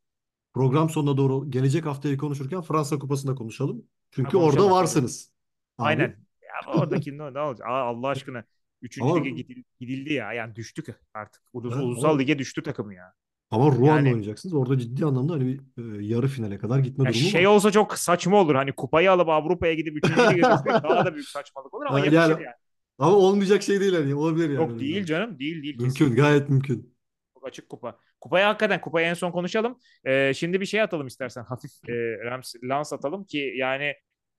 [0.55, 3.85] program sonuna doğru gelecek haftayı konuşurken Fransa Kupası'nda konuşalım.
[4.11, 5.33] Çünkü Ha, orada varsınız.
[5.79, 5.87] Abi.
[5.89, 6.17] Aynen.
[6.43, 7.69] Ya oradaki ne, ne olacak?
[7.69, 8.45] Aa, Allah aşkına.
[8.83, 10.33] Üçüncü Ama lige gidil- gidildi ya.
[10.33, 11.43] Yani düştük artık.
[11.53, 13.13] Ulus, Ha, ulusal ama- lige düştü takım ya.
[13.51, 14.55] Ama Rouen Yani- oynayacaksınız.
[14.55, 15.59] Orada ciddi anlamda hani bir
[16.01, 17.55] e, yarı finale kadar gitme Ya durumu şey var.
[17.55, 18.55] olsa çok saçma olur.
[18.55, 21.99] Hani kupayı alıp Avrupa'ya gidip üçüncü lige düşmek daha da büyük saçmalık olur ama Ha,
[21.99, 22.55] yakışır yani- yani.
[22.99, 24.15] Ama olmayacak şey değil hani.
[24.15, 24.55] Olabilir yani.
[24.55, 25.39] Yok öyle değil canım.
[25.39, 25.77] Değil değil.
[25.81, 26.23] Mümkün, kesinlikle.
[26.23, 26.95] gayet mümkün.
[27.35, 27.99] Çok açık kupa.
[28.21, 29.79] Kupayı hakikaten kupayı en son konuşalım.
[30.05, 31.45] Ee, şimdi bir şey atalım istersen.
[31.45, 31.93] Hafif e,
[32.25, 33.93] Rams, Lans atalım ki yani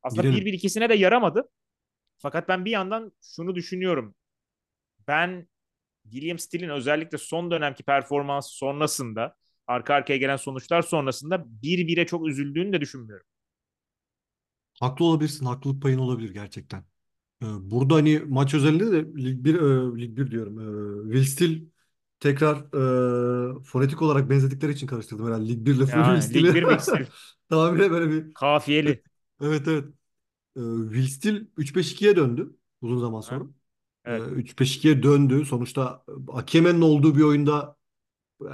[0.03, 0.45] aslında Girelim.
[0.47, 1.49] 1-1 ikisine de yaramadı.
[2.17, 4.15] Fakat ben bir yandan şunu düşünüyorum.
[5.07, 5.47] Ben
[6.11, 9.35] William Steele'in özellikle son dönemki performansı sonrasında
[9.67, 13.25] arka arkaya gelen sonuçlar sonrasında 1-1'e çok üzüldüğünü de düşünmüyorum.
[14.79, 15.45] Haklı olabilirsin.
[15.45, 16.79] Haklılık payın olabilir gerçekten.
[17.43, 20.59] Ee, Burada hani maç özelinde de Lig 1, e, Lig 1 diyorum.
[21.09, 21.61] E, Will Steele
[22.19, 22.57] tekrar
[23.59, 25.47] e, fonetik olarak benzedikleri için karıştırdım herhalde.
[25.49, 26.53] Lig 1 ile Will Yani Steele'i.
[26.53, 27.07] Lig 1 Will Steele.
[27.49, 29.03] Tamamıyla böyle bir Kafiyeli.
[29.41, 29.85] Evet evet.
[30.57, 30.61] Ee,
[30.93, 33.45] Will Steele 3-5-2'ye döndü uzun zaman sonra.
[33.45, 33.58] Ee,
[34.15, 34.33] Evet.
[34.35, 35.45] 3-5-2'ye döndü.
[35.45, 36.03] Sonuçta
[36.33, 37.77] Akeme'nin olduğu bir oyunda
[38.41, 38.47] e,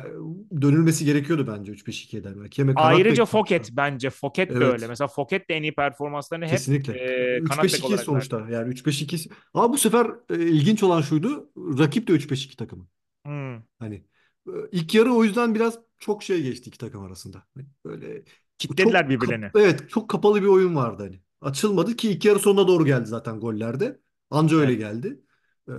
[0.62, 2.39] dönülmesi gerekiyordu bence 3-5-2'den.
[2.39, 4.10] Akeme kanat Ayrıca Foket bence.
[4.10, 4.66] Foket de Evet.
[4.66, 4.88] öyle.
[4.88, 6.93] Mesela Foket de en iyi performanslarını hep Kesinlikle.
[7.38, 8.36] e, kanat bek 3-5-2 olarak verdi.
[8.38, 8.49] sonuçta.
[8.49, 9.30] Yani 3-5-2.
[9.53, 11.51] Ama bu sefer e, ilginç olan şuydu.
[11.58, 12.88] Rakip de 3-5-2 takımı.
[13.26, 13.64] Hmm.
[13.80, 13.95] Hani
[14.47, 17.43] e, ilk yarı o yüzden biraz çok şey geçti iki takım arasında.
[17.56, 18.24] Hani Böyle
[18.58, 19.51] Kitlediler çok birbirlerini.
[19.56, 21.22] evet çok kapalı bir oyun vardı hani.
[21.41, 24.01] Açılmadı ki ilk yarı sonuna doğru geldi zaten gollerde.
[24.30, 24.80] Anca öyle Evet.
[24.80, 25.22] geldi.
[25.70, 25.72] Ee,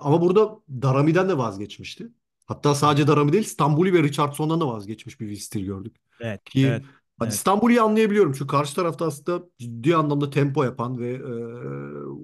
[0.00, 2.08] ama burada Darami'den de vazgeçmişti.
[2.46, 5.96] Hatta sadece Darami değil Stambuli ve Richardson'dan da vazgeçmiş bir Will gördük.
[6.20, 6.44] Evet.
[6.44, 6.82] Ki Evet.
[7.18, 7.38] hadi Evet.
[7.38, 8.32] Stambuli'yi anlayabiliyorum.
[8.32, 11.22] Çünkü karşı tarafta aslında ciddi anlamda tempo yapan ve e,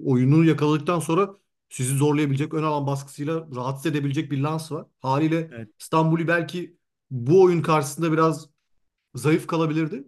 [0.05, 1.35] oyunu yakaladıktan sonra
[1.69, 4.85] sizi zorlayabilecek, ön alan baskısıyla rahatsız edebilecek bir lans var.
[4.99, 5.69] Haliyle Evet.
[5.77, 6.77] Stambuli belki
[7.11, 8.49] bu oyun karşısında biraz
[9.15, 10.03] zayıf kalabilirdi.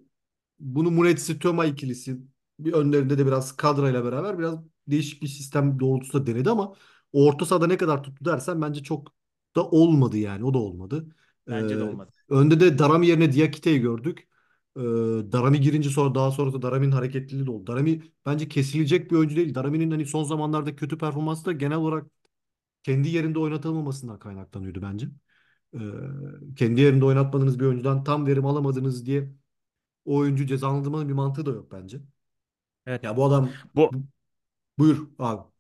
[0.60, 2.18] Bunu Muretsi Töma ikilisi
[2.60, 6.74] bir önlerinde de biraz kadroyla beraber biraz değişik bir sistem doğrultusunda denedi ama
[7.14, 9.08] orta sahada ne kadar tuttu dersen bence çok
[9.56, 10.46] da olmadı yani.
[10.46, 11.16] O da olmadı.
[11.50, 12.12] Ee, Bence de olmadı.
[12.30, 14.28] önde de Darami yerine Diakite'yi gördük.
[14.78, 14.82] Ee,
[15.32, 17.68] Darami girince sonra daha sonra da Darami'nin hareketliliği de oldu.
[17.68, 19.56] Darami bence kesilecek bir oyuncu değil.
[19.56, 22.08] Darami'nin hani son zamanlarda kötü performansı da genel olarak
[22.84, 25.08] kendi yerinde oynatılmamasından kaynaklanıyordu bence.
[25.76, 25.80] Ee,
[26.56, 29.32] kendi yerinde oynatmadığınız bir oyuncudan tam verim alamadınız diye
[30.06, 32.02] o oyuncu cezalandırmanın bir mantığı da yok bence.
[32.86, 33.04] Evet.
[33.04, 34.04] Ya bu adam Bu bu-
[34.80, 35.51] buyur abi.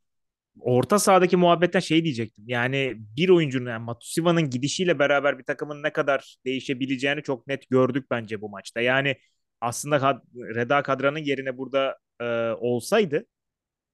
[0.59, 2.43] Orta sahadaki muhabbetten şey diyecektim.
[2.47, 8.05] Yani bir oyuncunun yani Matusiva'nın gidişiyle beraber bir takımın ne kadar değişebileceğini çok net gördük
[8.11, 8.81] bence bu maçta.
[8.81, 9.15] Yani
[9.61, 13.25] aslında Kad- Reda Kadra'nın yerine burada e, olsaydı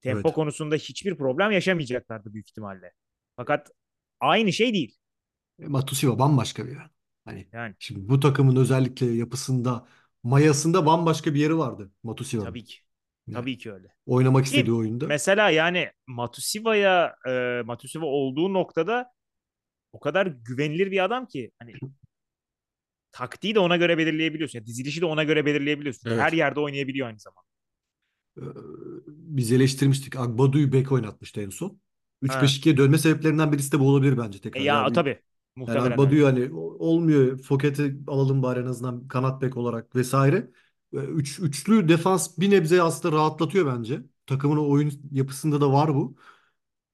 [0.02, 0.34] tempo Evet.
[0.34, 2.92] konusunda hiçbir problem yaşamayacaklardı büyük ihtimalle.
[3.38, 3.72] Fakat
[4.20, 4.98] aynı şey değil.
[5.60, 6.90] E, Matusiwa bambaşka bir yer.
[7.26, 9.88] Hani Yani şimdi bu takımın özellikle yapısında,
[10.24, 12.58] mayasında bambaşka bir yeri vardı Matusiwa'nın.
[12.58, 12.78] tabii ki.
[13.28, 13.88] Yani Tabii ki öyle.
[14.06, 15.08] oynamak istediği Ki oyunda.
[15.08, 19.14] mesela yani Matusiva'ya e, Matusiva olduğu noktada
[19.94, 21.80] o kadar güvenilir bir adam ki hani
[23.12, 24.60] taktiği de ona göre belirleyebiliyorsun.
[24.60, 26.02] Yani dizilişi de ona göre belirleyebiliyorsun.
[26.04, 26.34] Çünkü her Evet.
[26.34, 27.48] yerde oynayabiliyor aynı zamanda.
[28.38, 28.42] Ee,
[29.08, 30.16] biz eleştirmiştik.
[30.16, 31.80] Agbadu'yu bek oynatmıştı en son.
[32.28, 32.58] Ha.
[32.58, 34.64] 3-5-2'ye dönme sebeplerinden birisi de bu olabilir bence E tekrar.
[34.64, 35.24] Ya ya bir tabii.
[35.68, 36.20] Yani Muhtemelen öyle.
[36.20, 37.40] Agbadu'yu hani olmuyor.
[37.40, 40.52] Foket'i alalım bari en azından kanat bek olarak vesaire.
[40.98, 44.02] Ee, Üç, üçlü defans bir nebze aslında rahatlatıyor bence.
[44.28, 46.16] Takımın oyun yapısında da var bu.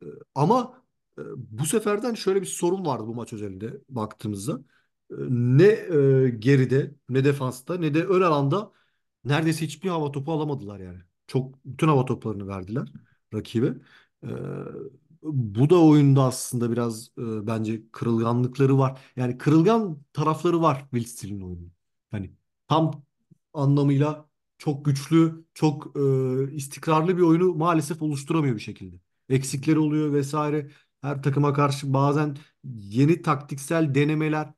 [0.03, 0.83] Ee, Ama
[1.19, 4.59] e, bu seferden şöyle bir sorun vardı bu maç özelinde baktığımızda.
[5.11, 8.71] Ee, Ne e, geride ne defansta ne de ön alanda
[9.25, 10.99] neredeyse hiçbir hava topu alamadılar yani.
[11.27, 12.89] Çok bütün hava toplarını verdiler
[13.33, 13.73] rakibe.
[15.23, 19.01] Bu da oyunda aslında biraz e, bence kırılganlıkları var.
[19.15, 21.67] Yani kırılgan tarafları var Will Steele'in oyunu.
[22.11, 22.31] Hani
[22.67, 23.03] tam
[23.53, 28.95] anlamıyla çok güçlü, çok e, istikrarlı bir oyunu maalesef oluşturamıyor bir şekilde.
[29.29, 30.71] Eksikleri oluyor vesaire.
[31.01, 34.53] Her takıma karşı bazen yeni taktiksel denemeler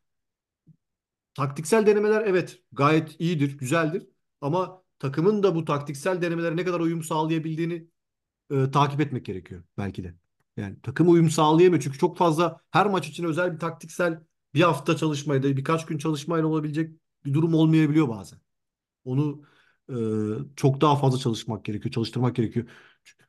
[1.33, 4.07] Taktiksel denemeler evet gayet iyidir, güzeldir.
[4.41, 7.87] Ama takımın da bu taktiksel denemelere ne kadar uyum sağlayabildiğini
[8.51, 10.15] e, takip etmek gerekiyor belki de.
[10.57, 14.23] Yani takım uyum sağlayamıyor çünkü çok fazla her maç için özel bir taktiksel
[14.53, 16.91] bir hafta çalışmayla, birkaç gün çalışmayla olabilecek
[17.25, 18.39] bir durum olmayabiliyor bazen.
[19.05, 19.41] Onu
[19.89, 19.95] e,
[20.55, 22.67] çok daha fazla çalışmak gerekiyor, çalıştırmak gerekiyor.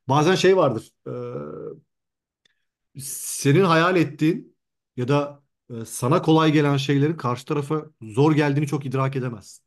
[0.08, 0.92] Bazen şey vardır.
[1.08, 4.56] e, senin hayal ettiğin
[4.96, 9.64] ya da e, sana kolay gelen şeylerin karşı tarafa zor geldiğini çok idrak edemezsin.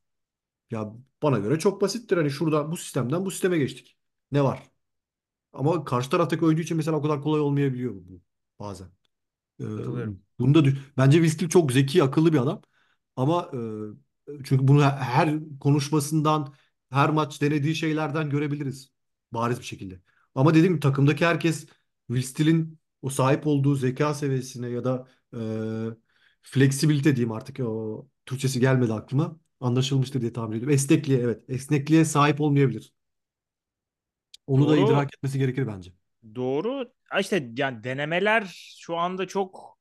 [0.72, 0.94] Ya
[1.24, 2.18] bana göre çok basittir.
[2.18, 3.98] Hani şurada bu sistemden bu sisteme geçtik.
[4.34, 4.64] Ne var?
[5.54, 8.22] Ama karşı taraftaki oyuncu için mesela o kadar kolay olmayabiliyor bu
[8.60, 8.88] bazen.
[9.62, 10.22] Ee, Katılıyorum.
[10.40, 10.64] bunda
[10.98, 12.62] bence Will Steele çok zeki, akıllı bir adam.
[13.16, 13.60] Ama e,
[14.44, 16.54] çünkü bunu he- her konuşmasından,
[16.90, 18.92] her maç denediği şeylerden görebiliriz
[19.32, 20.00] bariz bir şekilde.
[20.36, 21.68] Ama dediğim gibi takımdaki herkes
[22.08, 25.40] Will Steele'in o sahip olduğu zeka seviyesine ya da e,
[26.42, 29.40] fleksibilite diyeyim artık o Türkçesi gelmedi aklıma.
[29.60, 30.74] Anlaşılmıştır diye tahmin ediyorum.
[30.74, 31.44] Esnekliğe evet.
[31.50, 32.94] Esnekliğe sahip olmayabilir.
[34.48, 34.86] Onu da Doğru.
[34.86, 35.94] idrak etmesi gerekir bence.
[36.36, 36.92] Doğru.
[37.20, 39.79] İşte yani denemeler şu anda çok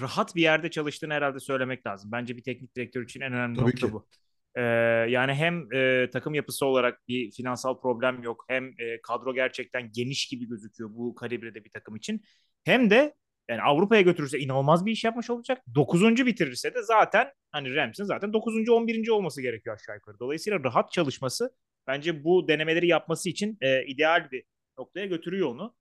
[0.00, 2.12] rahat bir yerde çalıştığını herhalde söylemek lazım.
[2.12, 3.92] Bence bir teknik direktör için en önemli Tabii nokta ki.
[3.92, 4.06] bu.
[4.54, 4.62] Ee,
[5.08, 10.26] yani hem e, takım yapısı olarak bir finansal problem yok, hem e, kadro gerçekten geniş
[10.26, 12.22] gibi gözüküyor bu kalibrede bir takım için.
[12.64, 13.14] Hem de
[13.48, 15.62] yani Avrupa'ya götürürse inanılmaz bir iş yapmış olacak.
[15.74, 20.18] Dokuzuncu bitirirse de zaten hani Rams'in zaten dokuzuncu, on birinci olması gerekiyor aşağı yukarı.
[20.18, 21.50] Dolayısıyla rahat çalışması
[21.86, 24.44] bence bu denemeleri yapması için e, ideal bir
[24.78, 25.74] noktaya götürüyor onu.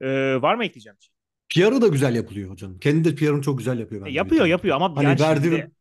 [0.00, 1.12] Ee, var mı ekleyeceğim bir şey?
[1.48, 2.78] PR'ı da güzel yapılıyor hocam.
[2.78, 5.72] Kendi de PR'ını çok güzel yapıyor E, bence yapıyor yapıyor ama Hani yani verdiği şimdi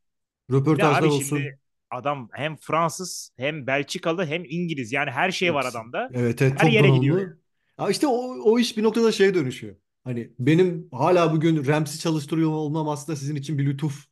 [0.52, 1.52] röportajlar abi olsun.
[1.52, 1.60] şimdi
[1.92, 5.68] adam hem Fransız hem Belçikalı hem İngiliz yani her şey var Hepsi.
[5.68, 6.12] adamda.
[6.14, 7.30] Evet evet Her yere gidiyor yani.
[7.30, 7.40] donanımlı.
[7.80, 8.12] Ya işte o,
[8.52, 9.76] o iş bir noktada şeye dönüşüyor.
[10.04, 14.06] Hani benim hala bugün Rams'i çalıştırıyor olmam aslında sizin için bir lütuf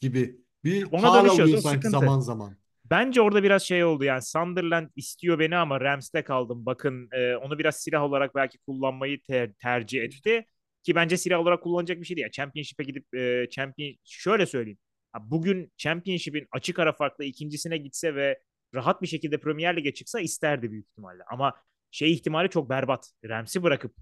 [0.00, 1.88] gibi bir Ona hal alıyor dönüşüyorsa o sanki sıkıntı.
[1.88, 2.56] zaman zaman.
[2.84, 6.66] Bence orada biraz şey oldu yani Sunderland istiyor beni ama Rams'te kaldım.
[6.66, 10.46] Bakın e, onu biraz silah olarak belki kullanmayı ter- tercih etti.
[10.82, 12.24] Ki bence silah olarak kullanacak bir şey değil.
[12.24, 14.78] Yani Championship'e gidip e, champion şöyle söyleyeyim.
[15.20, 18.38] Bugün Championship'in açık ara farklı ikincisine gitse ve
[18.74, 21.22] rahat bir şekilde Premier Lig'e çıksa isterdi büyük ihtimalle.
[21.30, 21.54] Ama
[21.90, 23.12] şey ihtimali çok berbat.
[23.24, 23.96] Rams'i bırakıp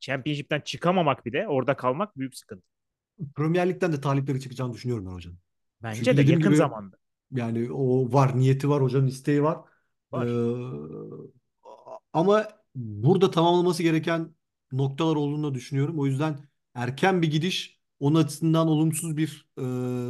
[0.00, 2.62] Championship'ten çıkamamak bir de orada kalmak büyük sıkıntı.
[3.36, 5.34] Premier Lig'den de talipleri çıkacağını düşünüyorum ben hocam.
[5.82, 6.96] Bence Çünkü de yakın gibi zamanda.
[7.32, 9.58] yani o var, niyeti var, hocanın isteği var.
[10.12, 10.26] Var.
[10.26, 11.28] Ee,
[12.12, 14.34] ama burada tamamlaması gereken
[14.72, 15.98] noktalar olduğunu düşünüyorum.
[15.98, 16.38] O yüzden
[16.74, 19.62] erken bir gidiş onun açısından olumsuz bir e,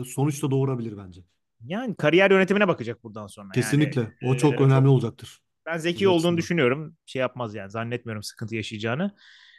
[0.04, 1.20] sonuç da doğurabilir bence.
[1.64, 3.48] Yani kariyer yönetimine bakacak buradan sonra.
[3.50, 4.00] Kesinlikle.
[4.00, 5.40] Yani, O çok e, önemli olacaktır.
[5.66, 6.96] Ben zeki olduğunu düşünüyorum.
[7.06, 9.14] Şey yapmaz yani zannetmiyorum sıkıntı yaşayacağını.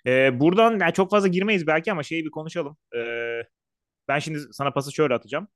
[0.07, 2.77] Ee, buradan yani çok fazla girmeyiz belki ama şeyi bir konuşalım.
[2.95, 3.41] Ee,
[4.07, 5.47] ben şimdi sana pası şöyle atacağım.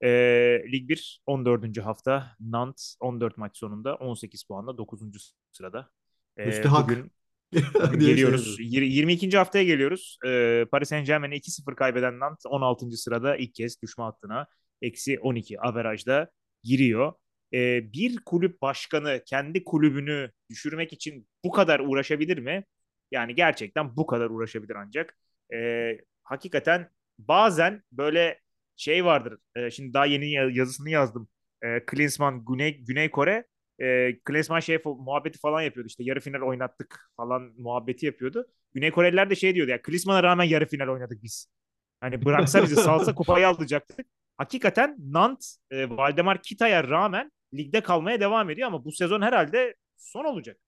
[0.00, 1.80] Ee, Lig 1 14.
[1.80, 5.34] hafta Nantes 14 maç sonunda 18 puanla 9.
[5.52, 5.90] sırada.
[6.36, 7.12] Ee, Müstehak bugün
[7.98, 8.46] geliyoruz.
[8.58, 8.74] yapıyorum.
[8.74, 9.36] Yir- 22.
[9.38, 10.18] haftaya geliyoruz.
[10.26, 12.96] Ee, Paris Saint-Germain'e 2-0 kaybeden Nantes 16.
[12.96, 14.46] sırada ilk kez düşme hattına
[14.82, 16.30] eksi 12 averajda
[16.64, 17.12] giriyor.
[17.54, 22.64] Ee, bir kulüp başkanı kendi kulübünü düşürmek için bu kadar uğraşabilir mi?
[23.10, 25.18] Yani gerçekten bu kadar uğraşabilir ancak.
[25.54, 28.40] Ee, hakikaten bazen böyle
[28.76, 29.38] şey vardır.
[29.56, 31.28] Ee, şimdi daha yeni ya- yazısını yazdım.
[31.62, 33.44] Ee, Klinsmann Güney, Güney Kore
[33.80, 38.46] e, Klinsmann şey fo- muhabbeti falan yapıyordu işte yarı final oynattık falan muhabbeti yapıyordu.
[38.74, 41.46] Güney Koreliler de şey diyordu ya Klinsmann'a rağmen yarı final oynadık biz.
[42.00, 44.06] Hani bıraksa bizi salsa kupayı alacaktık.
[44.38, 50.24] Hakikaten Nantes e, Valdemar Kita'ya rağmen ligde kalmaya devam ediyor ama bu sezon herhalde son
[50.24, 50.58] olacak.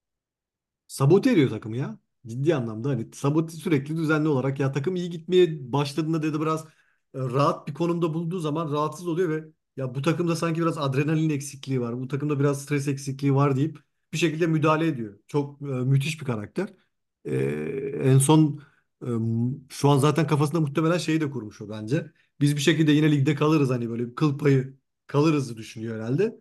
[0.87, 1.99] Sabote ediyor takımı ya.
[2.27, 6.69] Ciddi anlamda hani sabote sürekli düzenli olarak ya takım iyi gitmeye başladığında dedi biraz e,
[7.15, 9.45] rahat bir konumda bulduğu zaman rahatsız oluyor ve
[9.79, 12.01] ya bu takımda sanki biraz adrenalin eksikliği var.
[12.01, 13.79] Bu takımda biraz stres eksikliği var deyip
[14.15, 15.21] bir şekilde müdahale ediyor.
[15.29, 16.69] Çok e, müthiş bir karakter.
[17.25, 17.37] E,
[18.05, 18.63] en son
[19.07, 19.09] e,
[19.71, 22.13] şu an zaten kafasında muhtemelen şeyi de kurmuş o bence.
[22.41, 26.41] Biz bir şekilde yine ligde kalırız hani böyle bir kıl payı kalırız düşünüyor herhalde.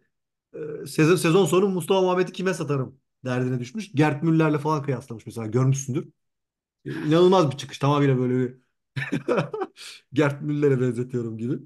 [0.84, 3.92] E, sezon, sezon sonu Mustafa Muhammed'i kime satarım derdine düşmüş.
[3.96, 6.10] Gerd Müller'le falan kıyaslamış mesela görmüşsündür.
[6.86, 7.80] E, İnanılmaz bir çıkış.
[7.80, 8.58] Tamamıyla böyle bir
[10.14, 11.60] Gerd Müller'e benzetiyorum gibi.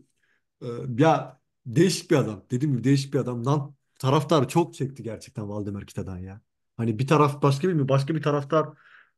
[0.63, 0.67] E,
[0.99, 2.45] ya değişik bir adam.
[2.51, 3.45] Dediğim gibi değişik bir adam.
[3.45, 6.41] Lan taraftar çok çekti gerçekten Valdemar Kita'dan ya.
[6.77, 7.89] Hani bir taraf başka bir mi?
[7.89, 8.69] Başka bir taraftar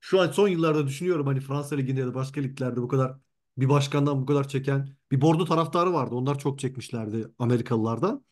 [0.02, 3.14] şu an son yıllarda düşünüyorum hani Fransa Ligi'nde ya da başka liglerde bu kadar
[3.58, 6.16] bir başkandan bu kadar çeken bir Bordo taraftarı vardı.
[6.16, 8.26] Onlar çok çekmişlerdi Amerikalılardan.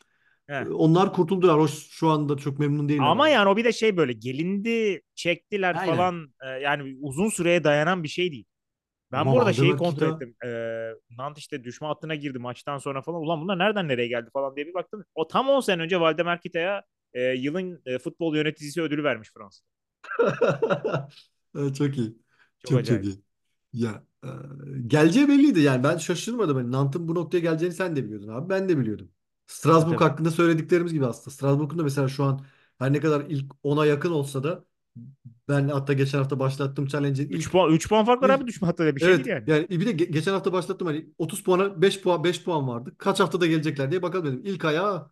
[0.46, 0.64] Heh.
[0.74, 1.58] Onlar kurtuldular.
[1.58, 3.04] O şu anda çok memnun değiller.
[3.04, 5.94] Ama yani o bir de şey böyle gelindi çektiler Aynen.
[5.94, 8.44] falan e, yani uzun süreye dayanan bir şey değil.
[9.12, 10.34] Ben Ama bu arada şeyi kontrol Kita- ettim.
[10.44, 13.20] Ee, Nantes işte düşme hattına girdi maçtan sonra falan.
[13.20, 15.04] Ulan bunlar nereden nereye geldi falan diye bir baktım.
[15.14, 16.82] O tam 10 sene önce Valdemar Kita'ya
[17.14, 19.64] e, yılın e, futbol yöneticisi ödülü vermiş Fransa.
[21.74, 22.16] Çok iyi.
[22.58, 23.22] Çok Çok çok iyi.
[23.72, 24.28] Ya e,
[24.86, 26.56] geleceği belliydi yani ben şaşırmadım.
[26.56, 28.48] Hani Nant'ın bu noktaya geleceğini sen de biliyordun abi.
[28.48, 29.10] Ben de biliyordum.
[29.46, 30.08] Strasbourg Tabii.
[30.08, 31.34] hakkında söylediklerimiz gibi aslında.
[31.34, 32.46] Strasbourg'un da mesela şu an
[32.78, 34.64] her ne kadar ilk ona yakın olsa da
[35.48, 38.66] ben hatta geçen hafta başlattığım challenge'in 3 ilk puan 3 puan fark var abi düşme
[38.66, 39.50] hattıyla bir şey evet değil yani.
[39.50, 42.94] yani bir de ge- geçen hafta başlattım hani 30 puana 5 puan 5 puan vardı.
[42.98, 44.40] Kaç haftada gelecekler diye bakalım dedim.
[44.44, 45.10] İlk ayağı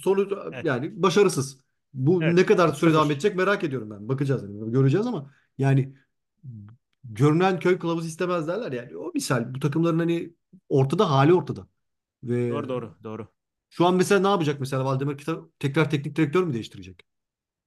[0.00, 0.64] sonu Evet.
[0.64, 1.58] yani başarısız.
[1.94, 2.46] Bu ne Evet.
[2.46, 4.08] kadar süre devam edecek merak ediyorum ben.
[4.08, 4.72] Bakacağız yani.
[4.72, 5.94] Göreceğiz ama yani
[7.04, 8.96] görünen köy kılavuz istemez derler yani.
[8.96, 10.32] O misal bu takımların hani
[10.68, 11.66] ortada hali ortada.
[12.24, 13.28] Ve Doğru doğru doğru.
[13.70, 17.02] şu an mesela ne yapacak mesela Valdemar Kita tekrar teknik direktör mü değiştirecek?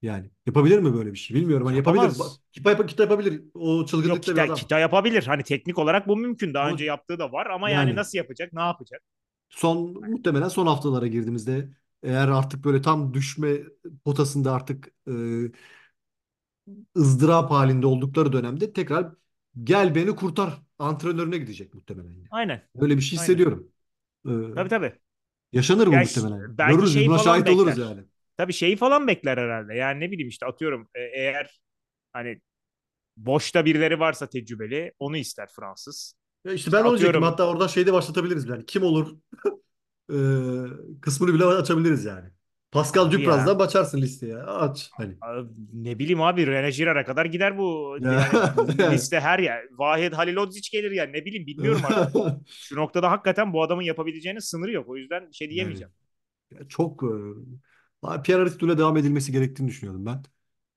[0.02, 1.36] Yani yapabilir mi böyle bir şey?
[1.36, 1.66] Bilmiyorum.
[1.66, 2.12] Hani yapabilir.
[2.16, 2.40] Yapamaz.
[2.52, 3.42] Kita, yap- Kita yapabilir.
[3.54, 4.60] O Yok çılgınlıkta bir kita, adam.
[4.60, 5.22] kita yapabilir.
[5.26, 6.54] Hani teknik olarak bu mümkün.
[6.54, 8.52] Daha Ama önce yaptığı da var ama yani yani nasıl yapacak?
[8.52, 9.02] Ne yapacak?
[9.48, 11.70] son muhtemelen son haftalara girdiğimizde
[12.02, 13.56] eğer artık böyle tam düşme
[14.04, 15.12] potasında artık e,
[16.96, 19.12] ızdırap halinde oldukları dönemde tekrar
[19.64, 22.10] gel beni kurtar antrenörüne gidecek muhtemelen.
[22.14, 22.28] Yani.
[22.30, 22.68] Aynen.
[22.80, 23.18] Öyle bir şey Aynen.
[23.18, 23.68] hissediyorum.
[24.28, 24.98] Ee, Tabii tabii.
[25.52, 26.56] yaşanır bu Ya muhtemelen.
[26.58, 27.78] belki Görürüz şeyi buna falan şahit oluruz bekler.
[27.78, 28.04] yani.
[28.36, 29.74] Tabii şeyi falan bekler herhalde.
[29.74, 31.60] Yani ne bileyim işte atıyorum e, eğer
[32.12, 32.40] hani
[33.16, 36.14] boşta birileri varsa tecrübeli onu ister Fransız.
[36.44, 37.22] Ya işte ben onu diyecektim.
[37.22, 38.66] Hatta oradan şeyde başlatabiliriz yani.
[38.66, 39.16] Kim olur
[40.12, 40.14] ee,
[41.00, 42.28] kısmını bile açabiliriz yani.
[42.72, 44.36] Pascal abi ya Dupraz'dan açarsın listeye.
[44.36, 45.16] Aç hani.
[45.72, 48.26] ne bileyim abi René Girard'a kadar gider bu Ya, yani
[48.78, 48.94] yani.
[48.94, 49.64] liste her yer.
[49.70, 52.16] Vahid Halilodzic gelir yani ne bileyim bilmiyorum artık.
[52.46, 54.88] Şu noktada hakikaten bu adamın yapabileceğinin sınırı yok.
[54.88, 55.92] O yüzden bir şey Yani diyemeyeceğim.
[56.50, 57.06] ya çok e,
[58.22, 60.24] Pierre Aristo'yla devam edilmesi gerektiğini düşünüyorum ben.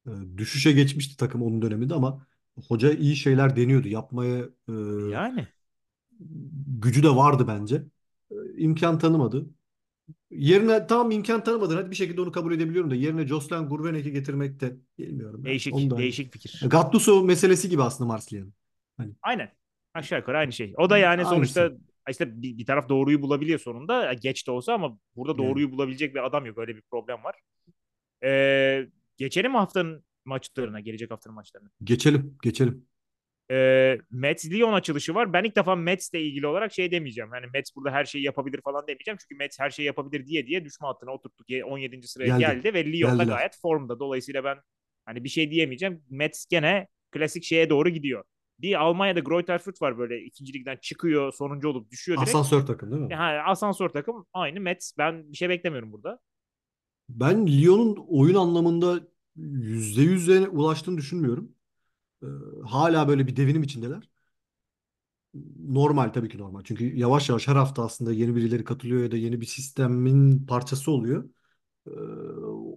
[0.07, 2.27] E, düşüşe geçmişti takım onun döneminde ama
[2.69, 3.87] hoca iyi şeyler deniyordu.
[3.87, 4.73] Yapmaya e,
[5.11, 5.47] Yani
[6.81, 7.83] gücü de vardı bence.
[8.31, 9.45] E, imkan tanımadı.
[10.31, 11.75] Yerine tamam imkan tanımadın.
[11.75, 15.49] Hadi bir şekilde onu kabul edebiliyorum da yerine Joslan Gurbenek'i getirmek de bilmiyorum ben.
[15.49, 16.65] Değişik da hani değişik fikir.
[16.69, 18.53] Gattuso meselesi gibi aslında Marsilya'nın.
[18.97, 19.51] Hani Aynen.
[19.93, 20.73] Aşağı yukarı aynı şey.
[20.77, 21.35] O da yani Aynısı.
[21.35, 21.71] sonuçta
[22.09, 24.13] işte bir, bir taraf doğruyu bulabiliyor sonunda.
[24.13, 26.57] Geç de olsa ama burada doğruyu bulabilecek bir adam yok.
[26.57, 27.35] Öyle bir problem var.
[28.23, 28.87] Ee,
[29.17, 31.69] geçelim haftanın maçlarına, gelecek haftanın maçlarına.
[31.83, 32.85] geçelim, geçelim.
[33.51, 35.33] Ee, Mets Lyon açılışı var.
[35.33, 37.29] Ben ilk defa Mets'le ilgili olarak şey demeyeceğim.
[37.33, 39.17] Yani Mets burada her şeyi yapabilir falan demeyeceğim.
[39.21, 41.43] Çünkü Mets her şeyi yapabilir diye diye düşme hattına oturttu.
[41.65, 42.07] 17.
[42.07, 42.39] sıraya Geldi.
[42.39, 43.35] geldi ve Lyon da Geldiler.
[43.35, 43.99] gayet formda.
[43.99, 44.57] Dolayısıyla ben
[45.05, 46.03] hani bir şey diyemeyeceğim.
[46.09, 48.23] Mets gene klasik şeye doğru gidiyor.
[48.61, 52.29] Bir Almanya'da Greuther Fürth var böyle ikinci ligden çıkıyor, sonuncu olup düşüyor direkt.
[52.29, 53.11] Asansör takım değil mi?
[53.11, 54.91] Yani asansör takım aynı Mets.
[54.97, 56.19] Ben bir şey beklemiyorum burada.
[57.09, 58.99] Ben Lyon'un oyun anlamında
[59.35, 61.51] %100'e ulaştığını düşünmüyorum.
[62.23, 62.27] Ee,
[62.67, 64.09] hala böyle bir devinim içindeler.
[65.59, 66.61] Normal tabii ki normal.
[66.63, 70.91] Çünkü yavaş yavaş her hafta aslında yeni birileri katılıyor ya da yeni bir sistemin parçası
[70.91, 71.29] oluyor.
[71.87, 71.91] Ee,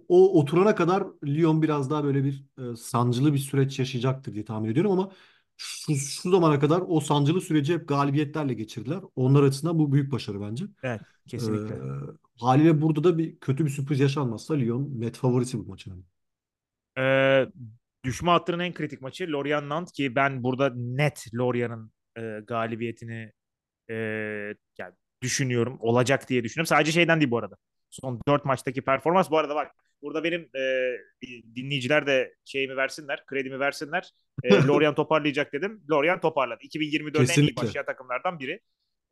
[0.07, 4.69] o oturana kadar Lyon biraz daha böyle bir e, sancılı bir süreç yaşayacaktır diye tahmin
[4.69, 5.11] ediyorum ama
[5.57, 8.99] şu, şu zamana kadar o sancılı süreci hep galibiyetlerle geçirdiler.
[9.15, 10.65] Onlar açısından bu büyük başarı bence.
[10.83, 11.75] Evet, Ee, kesinlikle.
[12.39, 16.05] haliyle burada da bir kötü bir sürpriz yaşanmazsa Lyon net favorisi bu maçın.
[16.97, 17.45] Ee,
[18.05, 23.31] düşme hattının en kritik maçı Lorient Nantes ki ben burada net Lorient'ın e, galibiyetini
[23.89, 23.93] e,
[24.77, 25.77] yani düşünüyorum.
[25.79, 26.67] Olacak diye düşünüyorum.
[26.67, 27.55] Sadece şeyden değil bu arada.
[27.89, 29.31] Son 4 maçtaki performans.
[29.31, 29.71] Bu arada bak
[30.03, 30.93] burada benim e,
[31.55, 34.13] dinleyiciler de şeyimi versinler, kredimi versinler.
[34.43, 35.83] E, Lorient toparlayacak dedim.
[35.91, 36.59] Lorient toparladı.
[36.63, 38.59] 2024'ün en iyi başlayan takımlardan biri.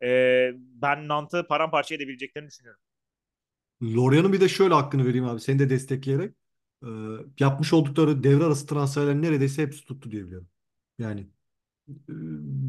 [0.04, 2.82] E, ben Nantes'ı paramparça edebileceklerini düşünüyorum.
[3.84, 5.42] Lorient'ın bir de şöyle hakkını vereyim abi.
[5.42, 6.36] Seni de destekleyerek.
[6.84, 6.88] Ee,
[7.40, 10.48] yapmış oldukları devre arası transferlerin neredeyse hepsi tuttu diye biliyorum.
[11.00, 11.22] Yani
[11.90, 12.14] e,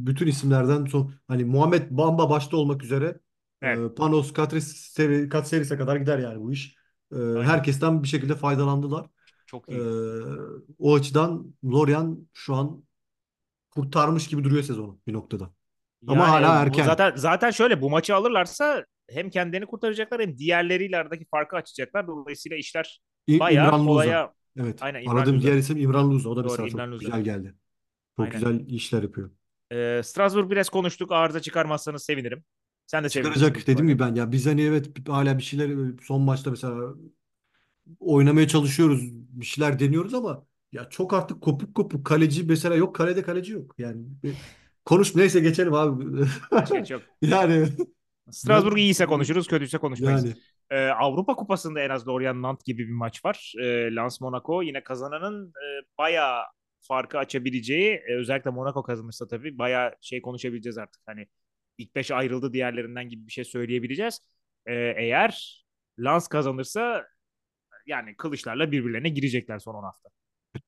[0.07, 3.20] bütün isimlerden son hani Muhammed Bamba başta olmak üzere
[3.62, 4.95] Evet, e, Panos Katris
[5.31, 6.77] Katseris'e kadar gider yani bu iş.
[7.13, 7.45] E, aynen.
[7.45, 9.07] herkesten bir şekilde faydalandılar.
[9.47, 9.89] Çok E, iyi.
[10.79, 12.85] o açıdan Lorient şu an
[13.71, 15.51] kurtarmış gibi duruyor sezonu bir noktada.
[16.07, 16.85] Ama Yani hala bu erken.
[16.85, 22.07] zaten zaten şöyle bu maçı alırlarsa hem kendilerini kurtaracaklar hem diğerleriyle aradaki farkı açacaklar.
[22.07, 23.87] Dolayısıyla işler İ- bayağı İmran Luza.
[23.87, 24.83] kolaya Evet.
[24.83, 25.43] aynen İmran Aradığım Luza.
[25.43, 26.29] diğer isim İmran Luza.
[26.31, 27.11] O da Doğru mesela İmran çok Luza.
[27.11, 27.55] güzel geldi.
[28.17, 28.33] Çok Aynen.
[28.35, 29.31] güzel işler yapıyor.
[29.73, 31.13] Ee, Strasbourg biraz konuştuk.
[31.13, 32.45] Arıza çıkarmazsanız sevinirim.
[32.87, 33.89] Sen de sevinirsin büyük Çıkaracak dediğim ihtimalle.
[33.89, 36.95] gibi ben ya biz hani evet hala bir şeyler son maçta mesela
[38.01, 39.03] oynamaya çalışıyoruz.
[39.12, 43.74] Bir şeyler deniyoruz ama ya çok artık kopuk kopuk kaleci mesela yok kalede kaleci yok.
[43.78, 44.37] Yani bir-
[44.85, 46.24] konuş neyse geçelim abi.
[46.51, 47.03] Geç geç yok.
[47.22, 47.68] Yani
[48.30, 50.24] Strasbourg ben iyiyse konuşuruz, kötüyse konuşmayız.
[50.24, 50.35] yani
[50.70, 53.53] Ee, Avrupa Kupası'nda en az Lorient Nantes gibi bir maç var.
[53.61, 53.64] Ee,
[53.97, 55.66] Lens Monaco yine kazananın e,
[55.99, 56.43] bayağı
[56.80, 61.03] farkı açabileceği, e, özellikle Monaco kazanırsa tabii bayağı şey konuşabileceğiz artık.
[61.07, 61.26] Hani
[61.79, 64.20] ilk beş ayrıldı diğerlerinden gibi bir şey söyleyebileceğiz.
[64.66, 65.64] Ee, eğer
[66.05, 67.07] Lens kazanırsa
[67.87, 70.09] yani kılıçlarla birbirlerine girecekler son 10 hafta.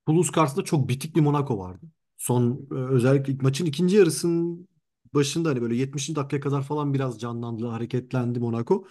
[0.05, 1.85] Toulouse karşısında çok bitik bir Monaco vardı.
[2.17, 4.67] Son e, özellikle maçın ikinci yarısının
[5.13, 6.15] başında hani böyle 70.
[6.15, 8.87] dakikaya kadar falan biraz canlandı, hareketlendi Monaco.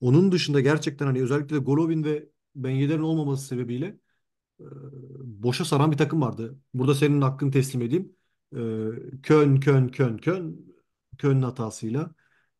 [0.00, 3.86] Onun dışında gerçekten hani özellikle de Golovin ve Ben Yedder'in olmaması sebebiyle
[4.60, 4.64] e,
[5.20, 6.58] boşa saran bir takım vardı.
[6.74, 8.12] Burada senin hakkını teslim edeyim.
[8.52, 8.58] E,
[9.22, 10.56] Köln, Köln, Köln,
[11.18, 11.42] Köln.
[11.42, 12.10] Hatasıyla.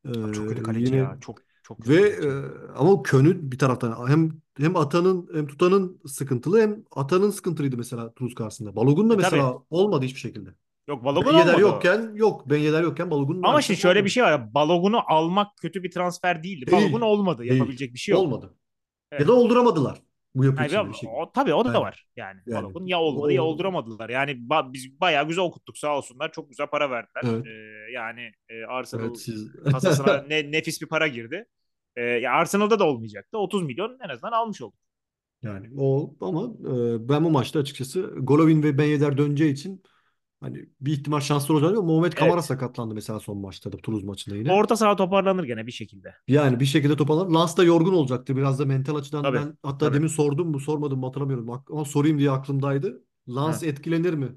[0.05, 1.18] E, Abi çok kötü kaleci yine ya.
[1.20, 2.28] Çok çok ve e,
[2.76, 8.34] ama Köln'ün bir taraftan hem hem atanın hem tutanın sıkıntılı hem atanın sıkıntılıydı mesela Toulouse
[8.34, 8.76] karşısında.
[8.76, 9.22] Balogun da E tabii.
[9.22, 10.55] mesela olmadı hiçbir şekilde.
[10.88, 11.61] Yok Balogun Yedder olmadı.
[11.61, 12.50] yokken yok.
[12.50, 14.05] Ben Yedder yokken Balogun Ama şimdi şöyle olmadı.
[14.05, 14.55] bir şey var.
[14.55, 16.66] Balogun'u almak kötü bir transfer değildi.
[16.66, 16.82] Değil.
[16.82, 17.42] Balogun olmadı.
[17.42, 17.53] Değil.
[17.53, 18.22] Yapabilecek bir şey yok.
[18.22, 18.55] Olmadı.
[19.18, 19.28] Ya Evet.
[19.28, 20.03] da olduramadılar
[20.34, 21.10] bu yapı Yani ya- bir şekilde.
[21.10, 22.06] o, tabii o da Yani var.
[22.16, 24.10] Yani, yani Balogun ya olmadı ya o olduramadılar.
[24.10, 26.32] Yani ba- biz bayağı güzel okuttuk sağ olsunlar.
[26.32, 27.24] Çok güzel para verdiler.
[27.24, 31.44] evet Ee, yani e, Arsenal evet siz kasasına ne, nefis bir para girdi.
[31.96, 33.38] Ee, ya Arsenal'da da olmayacaktı.
[33.38, 34.78] 30 milyon en azından almış olduk.
[35.42, 36.44] yani o ama
[36.96, 39.82] e, ben bu maçta açıkçası Golovin ve Ben Yedder döneceği için
[40.43, 42.45] hani bir ihtimal şanslı olacak ama Muhammed Kamara Evet.
[42.45, 44.53] sakatlandı mesela son maçta da Toulouse maçında yine.
[44.53, 46.14] Orta saha toparlanır gene bir şekilde.
[46.28, 47.26] Yani bir şekilde toparlar.
[47.26, 48.36] Lance da yorgun olacaktı.
[48.36, 49.36] Biraz da mental açıdan Tabii.
[49.36, 49.95] ben hatta Tabii.
[49.97, 51.51] demin sordum mu sormadım mu hatırlamıyorum.
[51.70, 53.05] Ama sorayım diye aklımdaydı.
[53.28, 53.70] Lance Hı.
[53.70, 54.28] etkilenir mi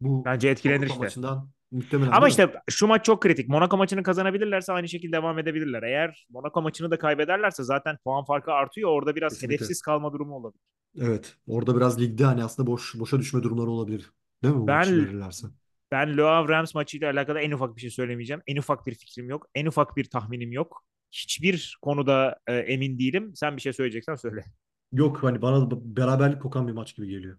[0.00, 1.04] bu Bence etkilenir Avrupa işte.
[1.04, 1.50] maçından?
[1.72, 3.48] Muhtemelen Ama işte şu maç çok kritik.
[3.48, 5.82] Monaco maçını kazanabilirlerse aynı şekilde devam edebilirler.
[5.82, 8.90] Eğer Monaco maçını da kaybederlerse zaten puan farkı artıyor.
[8.90, 9.54] Orada biraz Kesinlikle.
[9.56, 10.62] hedefsiz kalma durumu olabilir.
[11.00, 11.36] Evet.
[11.46, 14.10] Orada biraz ligde hani aslında boş boşa düşme durumları olabilir.
[14.42, 15.46] Değil mi bu maçı Ben verirlerse?
[15.92, 18.42] ben Havre Rams maçıyla alakalı en ufak bir şey söylemeyeceğim.
[18.46, 19.46] En ufak bir fikrim yok.
[19.54, 20.84] En ufak bir tahminim yok.
[21.12, 23.32] Hiçbir konuda e, emin değilim.
[23.34, 24.44] Sen bir şey söyleyeceksen söyle.
[24.92, 27.38] Yok hani bana beraberlik kokan bir maç gibi geliyor.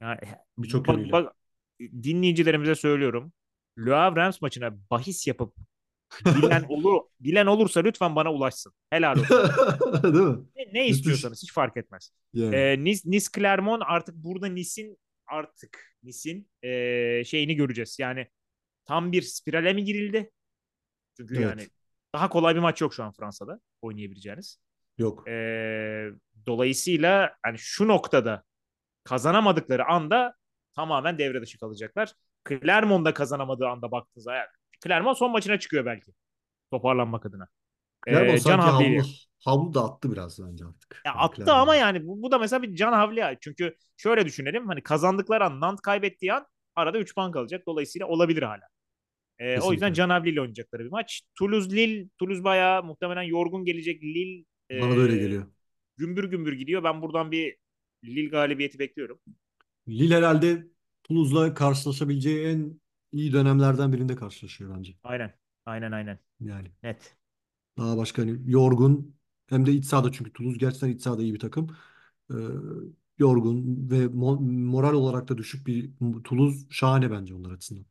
[0.00, 0.18] Yani,
[0.58, 1.12] Birçok bak, yönüyle.
[1.12, 1.34] bak,
[1.80, 3.32] dinleyicilerimize söylüyorum.
[3.88, 5.54] Havre Rams maçına bahis yapıp
[6.26, 8.72] bilen olur bilen olursa lütfen bana ulaşsın.
[8.90, 9.36] Helal olsun.
[10.02, 10.38] Değil mi?
[10.56, 12.10] Ne, ne istiyorsanız hiç fark etmez.
[12.32, 12.56] Yani.
[12.56, 14.98] Ee, Nice, Nice Clermont artık burada Nice'in
[15.30, 17.96] artık Nice'in ee, şeyini göreceğiz.
[17.98, 18.26] Yani
[18.84, 20.30] tam bir spirale mi girildi?
[21.16, 21.70] Çünkü yani Evet.
[22.14, 24.58] daha kolay bir maç yok şu an Fransa'da oynayabileceğiniz.
[24.98, 25.28] Yok.
[25.28, 26.08] Ee,
[26.46, 28.44] dolayısıyla hani şu noktada
[29.04, 30.34] kazanamadıkları anda
[30.76, 32.14] tamamen devre dışı kalacaklar.
[32.48, 34.48] Clermont'da kazanamadığı anda baktığınızda yani
[34.84, 36.12] Clermont son maçına çıkıyor belki
[36.70, 37.48] toparlanmak adına.
[38.06, 39.02] Ee, Can sanki havlu, Havli'yle.
[39.44, 41.02] havlu da attı biraz bence artık.
[41.06, 43.38] Ya Yani attı ama yani bu, bu da mesela bir Can Havli.
[43.40, 46.46] Çünkü şöyle düşünelim hani kazandıkları an Nant kaybettiği an
[46.76, 47.66] arada 3 puan kalacak.
[47.66, 48.62] Dolayısıyla olabilir hala.
[49.38, 49.92] Ee, o yüzden.
[49.92, 51.22] Can Havli ile oynayacakları bir maç.
[51.34, 52.08] Toulouse Lille.
[52.18, 54.02] Toulouse bayağı muhtemelen yorgun gelecek.
[54.02, 55.46] Lille Bana da öyle e, geliyor.
[55.96, 56.84] gümbür gümbür gidiyor.
[56.84, 57.56] Ben buradan bir
[58.04, 59.20] Lille galibiyeti bekliyorum.
[59.88, 60.66] Lille herhalde
[61.02, 62.80] Toulouse'la karşılaşabileceği en
[63.12, 64.92] iyi dönemlerden birinde karşılaşıyor bence.
[65.02, 65.34] Aynen.
[65.66, 66.18] Aynen aynen.
[66.40, 67.16] Yani Net.
[67.78, 69.16] Daha başka hani yorgun
[69.48, 71.76] hem de iç sahada çünkü Toulouse gerçekten iç sahada iyi bir takım.
[72.30, 72.34] Ee,
[73.18, 75.90] yorgun ve mo- moral olarak da düşük bir
[76.24, 77.84] Toulouse şahane bence onlar açısından.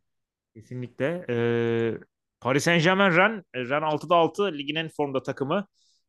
[0.56, 1.26] Kesinlikle.
[1.30, 1.98] Ee,
[2.42, 5.68] Paris Saint-Germain Rennes, Rennes 6'da 6 ligin en formda takımı.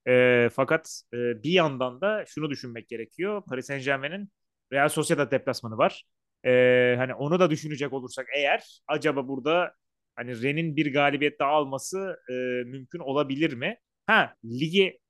[0.09, 3.43] Ee, fakat e, bir yandan da şunu düşünmek gerekiyor.
[3.49, 4.31] Paris Saint-Germain'in
[4.73, 6.05] Real Sociedad deplasmanı var.
[6.45, 9.75] Ee, hani onu da düşünecek olursak eğer acaba burada
[10.17, 12.33] hani Rennes'in bir galibiyet daha alması e,
[12.65, 13.77] mümkün olabilir mi?
[14.07, 15.01] Ha ligi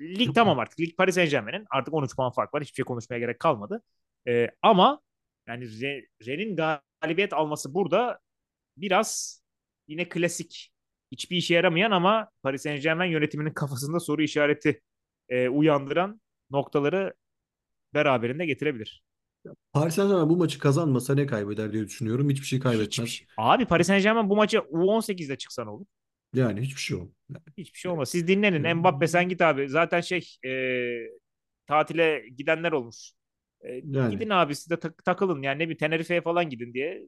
[0.00, 0.80] lig tamam artık.
[0.80, 2.62] Lig Paris Saint-Germain'in artık 13 puan fark var.
[2.62, 3.82] Hiçbir şey konuşmaya gerek kalmadı.
[4.28, 5.00] Ee, ama
[5.48, 6.56] yani Re- Rennes'in
[7.02, 8.18] galibiyet alması burada
[8.76, 9.40] biraz
[9.88, 10.72] yine klasik
[11.12, 14.80] hiçbir işe yaramayan ama Paris Saint-Germain yönetiminin kafasında soru işareti
[15.28, 17.14] e, uyandıran noktaları
[17.94, 19.04] beraberinde getirebilir.
[19.72, 22.30] Paris Saint-Germain bu maçı kazanmasa ne kaybeder diye düşünüyorum.
[22.30, 23.08] Hiçbir şey Hiçbir kaybetmez.
[23.10, 23.26] şey.
[23.36, 25.86] Abi Paris Saint-Germain bu maçı U18'de çıksa ne olur?
[26.34, 27.08] Yani hiçbir şey yok.
[27.58, 28.08] Hiçbir şey olmaz.
[28.10, 28.76] Siz dinlenin.
[28.76, 29.68] Mbappe sen git abi.
[29.68, 30.50] Zaten şey e,
[31.66, 33.12] tatile gidenler olmuş.
[33.60, 35.42] E, Yani gidin abi siz de tak- takılın.
[35.42, 37.02] Yani ne bir Tenerife'ye falan gidin diye.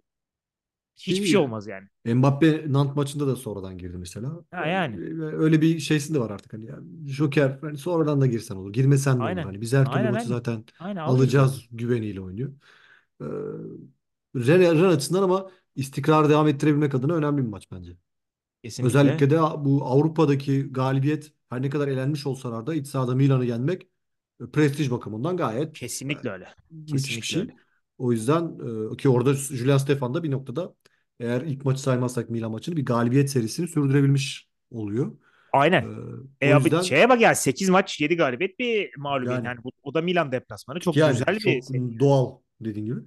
[0.97, 1.89] Hiçbir şey olmaz yani.
[2.07, 4.45] Mbappe Nantes maçında da sonradan girdi mesela.
[4.51, 4.97] Ha yani.
[4.97, 8.73] Ee, Öyle bir şeysi de var artık hani yani Joker hani sonradan da girsen olur.
[8.73, 9.45] Girmesen de olur.
[9.45, 10.29] Hani biz her türlü Aynen maçı aynen.
[10.29, 11.13] zaten Aynen abi.
[11.13, 12.53] alacağız güveniyle oynuyor.
[13.23, 13.25] Ee,
[14.37, 17.97] Ren, Ren açısından ama istikrarı devam ettirebilmek adına önemli bir maç bence.
[18.63, 18.87] Kesinlikle.
[18.87, 23.89] Özellikle de bu Avrupa'daki galibiyet her ne kadar elenmiş olsalar da iç sahada Milan'ı yenmek
[24.43, 26.55] e, prestij bakımından gayet e, Kesinlikle öyle.
[26.71, 27.43] müthiş bir Kesinlikle şey.
[27.43, 27.57] öyle.
[27.99, 28.59] O yüzden
[28.95, 30.75] e, ki orada Julian Stefan da bir noktada
[31.21, 35.13] eğer ilk maçı saymazsak Milan maçını bir galibiyet serisini sürdürebilmiş oluyor.
[35.13, 35.15] E,
[35.53, 35.85] Aynen.
[36.41, 39.37] E o abi yüzden şeye bak ya 8 maç 7 galibiyet bir mağlubiyet.
[39.37, 40.81] yani Yani bu, o da Milan deplasmanı.
[40.81, 42.01] Çok yani güzel bir seri yani.
[42.01, 43.01] doğal dediğin gibi.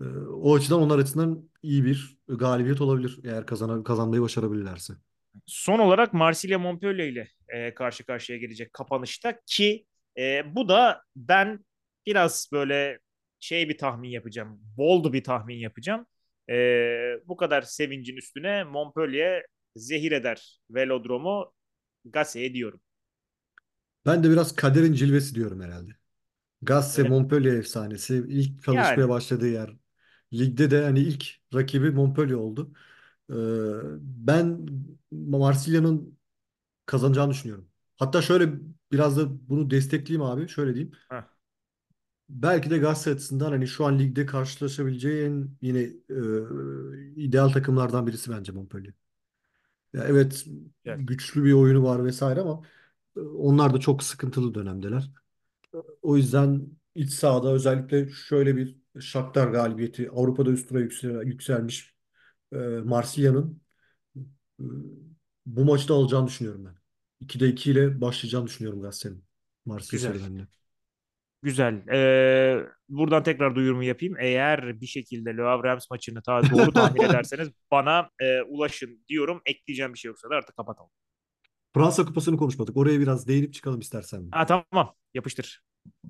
[0.00, 4.92] E, o açıdan onlar açısından iyi bir galibiyet olabilir eğer kazana, kazanmayı başarabilirlerse.
[5.46, 9.86] Son olarak Marsilya Montpellier ile e, karşı karşıya gelecek kapanışta ki
[10.18, 11.64] e, bu da ben
[12.06, 12.98] biraz böyle
[13.40, 14.60] şey bir tahmin yapacağım.
[14.76, 16.06] Bold bir tahmin yapacağım.
[16.50, 16.54] E,
[17.28, 19.44] bu kadar sevincin üstüne Montpellier
[19.76, 21.54] zehir eder velodromu
[22.04, 22.80] Gasse'ye diyorum.
[24.06, 25.90] Ben de biraz kaderin cilvesi diyorum herhalde.
[26.62, 27.16] Gasset Öyle mi?
[27.18, 29.76] Montpellier efsanesi ilk çalışmaya Yani başladığı yer.
[30.34, 32.72] Ligde de hani ilk rakibi Montpellier oldu.
[33.30, 33.34] Ee,
[34.00, 34.66] ben
[35.12, 36.18] Marsilya'nın
[36.86, 37.68] kazanacağını düşünüyorum.
[37.96, 38.54] Hatta şöyle
[38.92, 40.48] biraz da bunu destekleyeyim abi.
[40.48, 40.92] Şöyle diyeyim.
[41.10, 41.24] heh,
[42.28, 48.30] Belki de Galatasaray açısından hani şu an ligde karşılaşabileceği en yine e, ideal takımlardan birisi
[48.30, 48.94] bence Montpellier.
[49.94, 50.44] Ya evet
[50.84, 51.04] güzel.
[51.06, 52.62] güçlü bir oyunu var vesaire ama
[53.16, 55.10] e, onlar da çok sıkıntılı dönemdeler.
[56.02, 56.62] O yüzden
[56.94, 61.94] iç sahada özellikle şöyle bir Shakhtar galibiyeti Avrupa'da üst tura yüksel- yükselmiş
[62.52, 63.62] e, Marsilya'nın
[64.60, 64.64] e,
[65.46, 66.74] bu maçı da alacağını düşünüyorum ben.
[67.20, 69.24] 2'de 2 ile başlayacağını düşünüyorum Galatasaray'ın
[69.66, 70.14] Marsilya Güzel.
[70.14, 70.48] serüvenine.
[71.44, 71.88] Güzel.
[71.92, 74.14] Ee, buradan tekrar duyurumu yapayım.
[74.18, 79.42] Eğer bir şekilde Le Havre-Reims maçını ta doğru tahmin ederseniz bana e, ulaşın diyorum.
[79.46, 80.90] Ekleyeceğim bir şey yoksa da artık kapatalım.
[81.74, 82.76] Fransa Kupası'nı konuşmadık.
[82.76, 84.28] Oraya biraz değinip çıkalım istersen.
[84.32, 84.94] Ha tamam.
[85.14, 85.62] Yapıştır.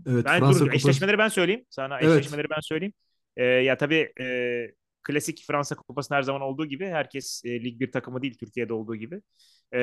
[0.07, 0.77] Evet Ben Fransa dur Kupası.
[0.77, 1.65] eşleşmeleri ben söyleyeyim.
[1.71, 2.19] Sana Evet.
[2.19, 2.93] eşleşmeleri ben söyleyeyim.
[3.37, 4.27] Ee, ya tabii e,
[5.03, 8.97] klasik Fransa Kupası'nda her zaman olduğu gibi herkes e, Lig bir takımı değil Türkiye'de olduğu
[8.97, 9.21] gibi.
[9.73, 9.81] E,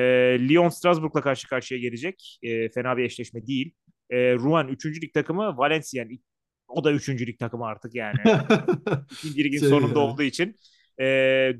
[0.48, 2.38] Lyon Strasbourg'la karşı karşıya gelecek.
[2.42, 3.74] E, fena bir eşleşme değil.
[4.12, 5.02] E, Rouen 3.
[5.02, 6.20] lig takımı Valenciennes
[6.68, 7.28] o da 3.
[7.28, 8.32] lig takımı artık yani.
[9.10, 9.98] İkinci ligin Şey sonunda yani.
[10.00, 10.56] olduğu için.
[11.00, 11.04] E,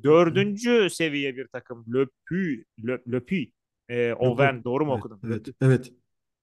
[0.05, 3.51] dördüncü seviye bir takım Le Puy, Le, Le Puy,
[3.89, 4.13] e.
[4.13, 5.25] Auvergne doğru mu Evet, okudum?
[5.25, 5.93] Evet, evet.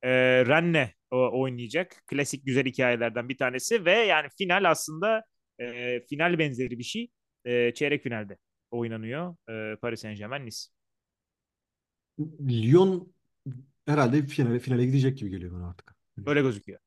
[0.04, 0.10] E,
[0.46, 2.04] Rennes o- oynayacak.
[2.08, 5.24] Klasik güzel hikayelerden bir tanesi ve yani final aslında
[5.60, 7.10] e, final benzeri bir şey.
[7.46, 8.38] E, çeyrek finalde
[8.72, 9.36] oynanıyor.
[9.50, 10.58] E, Paris Saint-Germain Nice.
[12.50, 13.14] Lyon
[13.88, 15.96] herhalde finale finale gidecek gibi geliyor bana artık.
[16.26, 16.80] Öyle gözüküyor.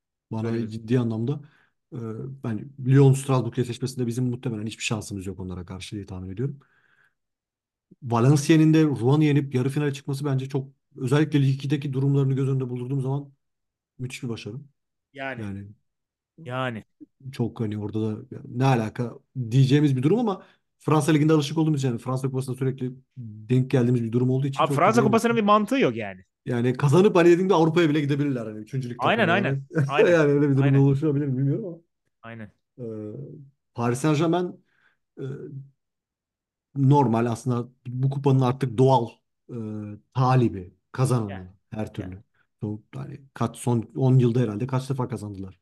[0.43, 0.83] Öyle Bana gözüküyor.
[0.83, 1.41] ciddi anlamda
[1.93, 1.99] e,
[2.45, 6.61] ben Lyon Strasbourg eşleşmesinde bizim muhtemelen hiçbir şansımız yok onlara karşı diye tahmin ediyorum.
[8.03, 12.69] Valencia'nın de Rouen yenip yarı finale çıkması bence çok özellikle Lig 2'deki durumlarını göz önünde
[12.69, 13.33] bulunduğum zaman
[13.99, 14.57] müthiş bir başarı.
[15.13, 15.69] Yani Yani
[16.39, 16.85] yani
[17.33, 19.15] çok hani orada da ya ne alaka
[19.51, 20.47] diyeceğimiz bir durum ama
[20.79, 24.63] Fransa Ligi'nde alışık olduğumuz için yani Fransa Kupası'nda sürekli denk geldiğimiz bir durum olduğu için
[24.63, 26.25] Abi çok da Fransa Kupası'nın bir mantığı yok yani.
[26.47, 29.55] Yani kazanıp hani dediğimde Avrupa'ya bile gidebilirler hani üçüncülük Aynen takımı aynen.
[29.55, 29.63] yani.
[29.87, 30.13] Aynen.
[30.13, 30.81] Yani öyle bir durumda Aynen.
[30.81, 31.85] oluşabilir mi bilmiyorum
[32.23, 32.53] Aynen.
[32.79, 34.65] ama e, Paris Saint-Germain
[35.21, 35.25] e,
[36.77, 39.09] normal aslında bu kupanın artık doğal
[39.51, 39.55] e,
[40.15, 40.75] talibi,
[41.29, 41.33] Yani.
[41.33, 41.95] kazananı her Yani.
[41.95, 42.23] türlü.
[42.61, 45.59] Son, hani kaç son 10 yılda herhalde kaç defa kazandılar?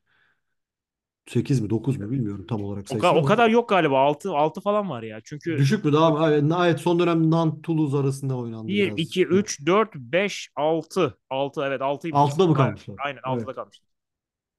[1.31, 3.99] 8 mi 9 mu bilmiyorum tam olarak O, ka- o kadar yok galiba.
[3.99, 5.19] altı altı falan var ya.
[5.23, 6.31] Çünkü düşük mü daha?
[6.67, 8.97] Evet son dönem Nantes Toulouse arasında oynandı bir biraz.
[8.97, 12.21] 2 3 4 5 6 6 evet 6'ymış.
[12.21, 12.97] 6'da mı kalmışlar?
[12.97, 13.49] Aynen Evet.
[13.49, 13.87] altıda kalmışlar.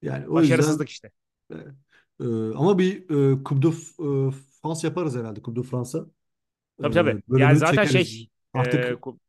[0.01, 1.11] Yani o yüzden Başarısızlık işte.
[1.53, 1.55] e,
[2.21, 3.67] e, ama bir e, Coupe de
[4.29, 6.05] e, France yaparız herhalde Coupe de Fransa.
[6.79, 7.17] E, Tabii tabii.
[7.35, 7.85] Yani bölümünü zaten çekeriz.
[7.85, 9.19] şey e, Artık ku-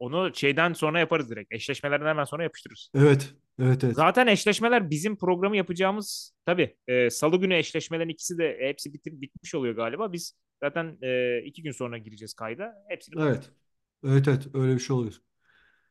[0.00, 1.52] onu şeyden sonra yaparız direkt.
[1.54, 2.90] Eşleşmelerden hemen sonra yapıştırırız.
[2.94, 3.96] evet evet evet.
[3.96, 9.54] Zaten eşleşmeler bizim programı yapacağımız tabii e, Salı günü eşleşmelerin ikisi de hepsi bitir, bitmiş
[9.54, 10.12] oluyor galiba.
[10.12, 12.74] Biz zaten e, iki gün sonra gireceğiz kayda.
[12.88, 13.34] Hepsini Evet.
[13.34, 13.50] konuşuruz.
[14.04, 15.14] Evet evet öyle bir şey oluyor.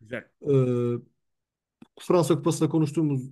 [0.01, 0.23] Güzel.
[0.41, 0.97] Ee,
[1.99, 3.29] Fransa Kupası'nda konuştuğumuz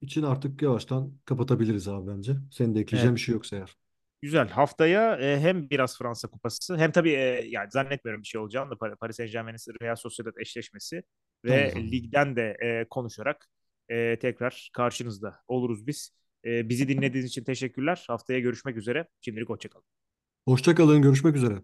[0.00, 2.36] için artık yavaştan kapatabiliriz abi bence.
[2.52, 2.86] Senin de Evet.
[2.88, 3.76] ekleyeceğin bir şey yoksa eğer.
[4.22, 4.48] Güzel.
[4.48, 8.74] Haftaya e, hem biraz Fransa Kupası hem tabii e, yani zannetmiyorum bir şey olacağını da
[8.74, 11.02] Par- Paris Saint-Germain'in Real Sociedad eşleşmesi
[11.44, 11.92] ve abi.
[11.92, 13.48] ligden de e, konuşarak
[13.88, 16.10] e, tekrar karşınızda oluruz biz.
[16.44, 18.04] E, bizi dinlediğiniz için teşekkürler.
[18.08, 19.08] Haftaya görüşmek üzere.
[19.20, 19.84] Şimdilik hoşçakalın.
[20.44, 21.02] Hoşça kalın.
[21.02, 21.54] Görüşmek üzere.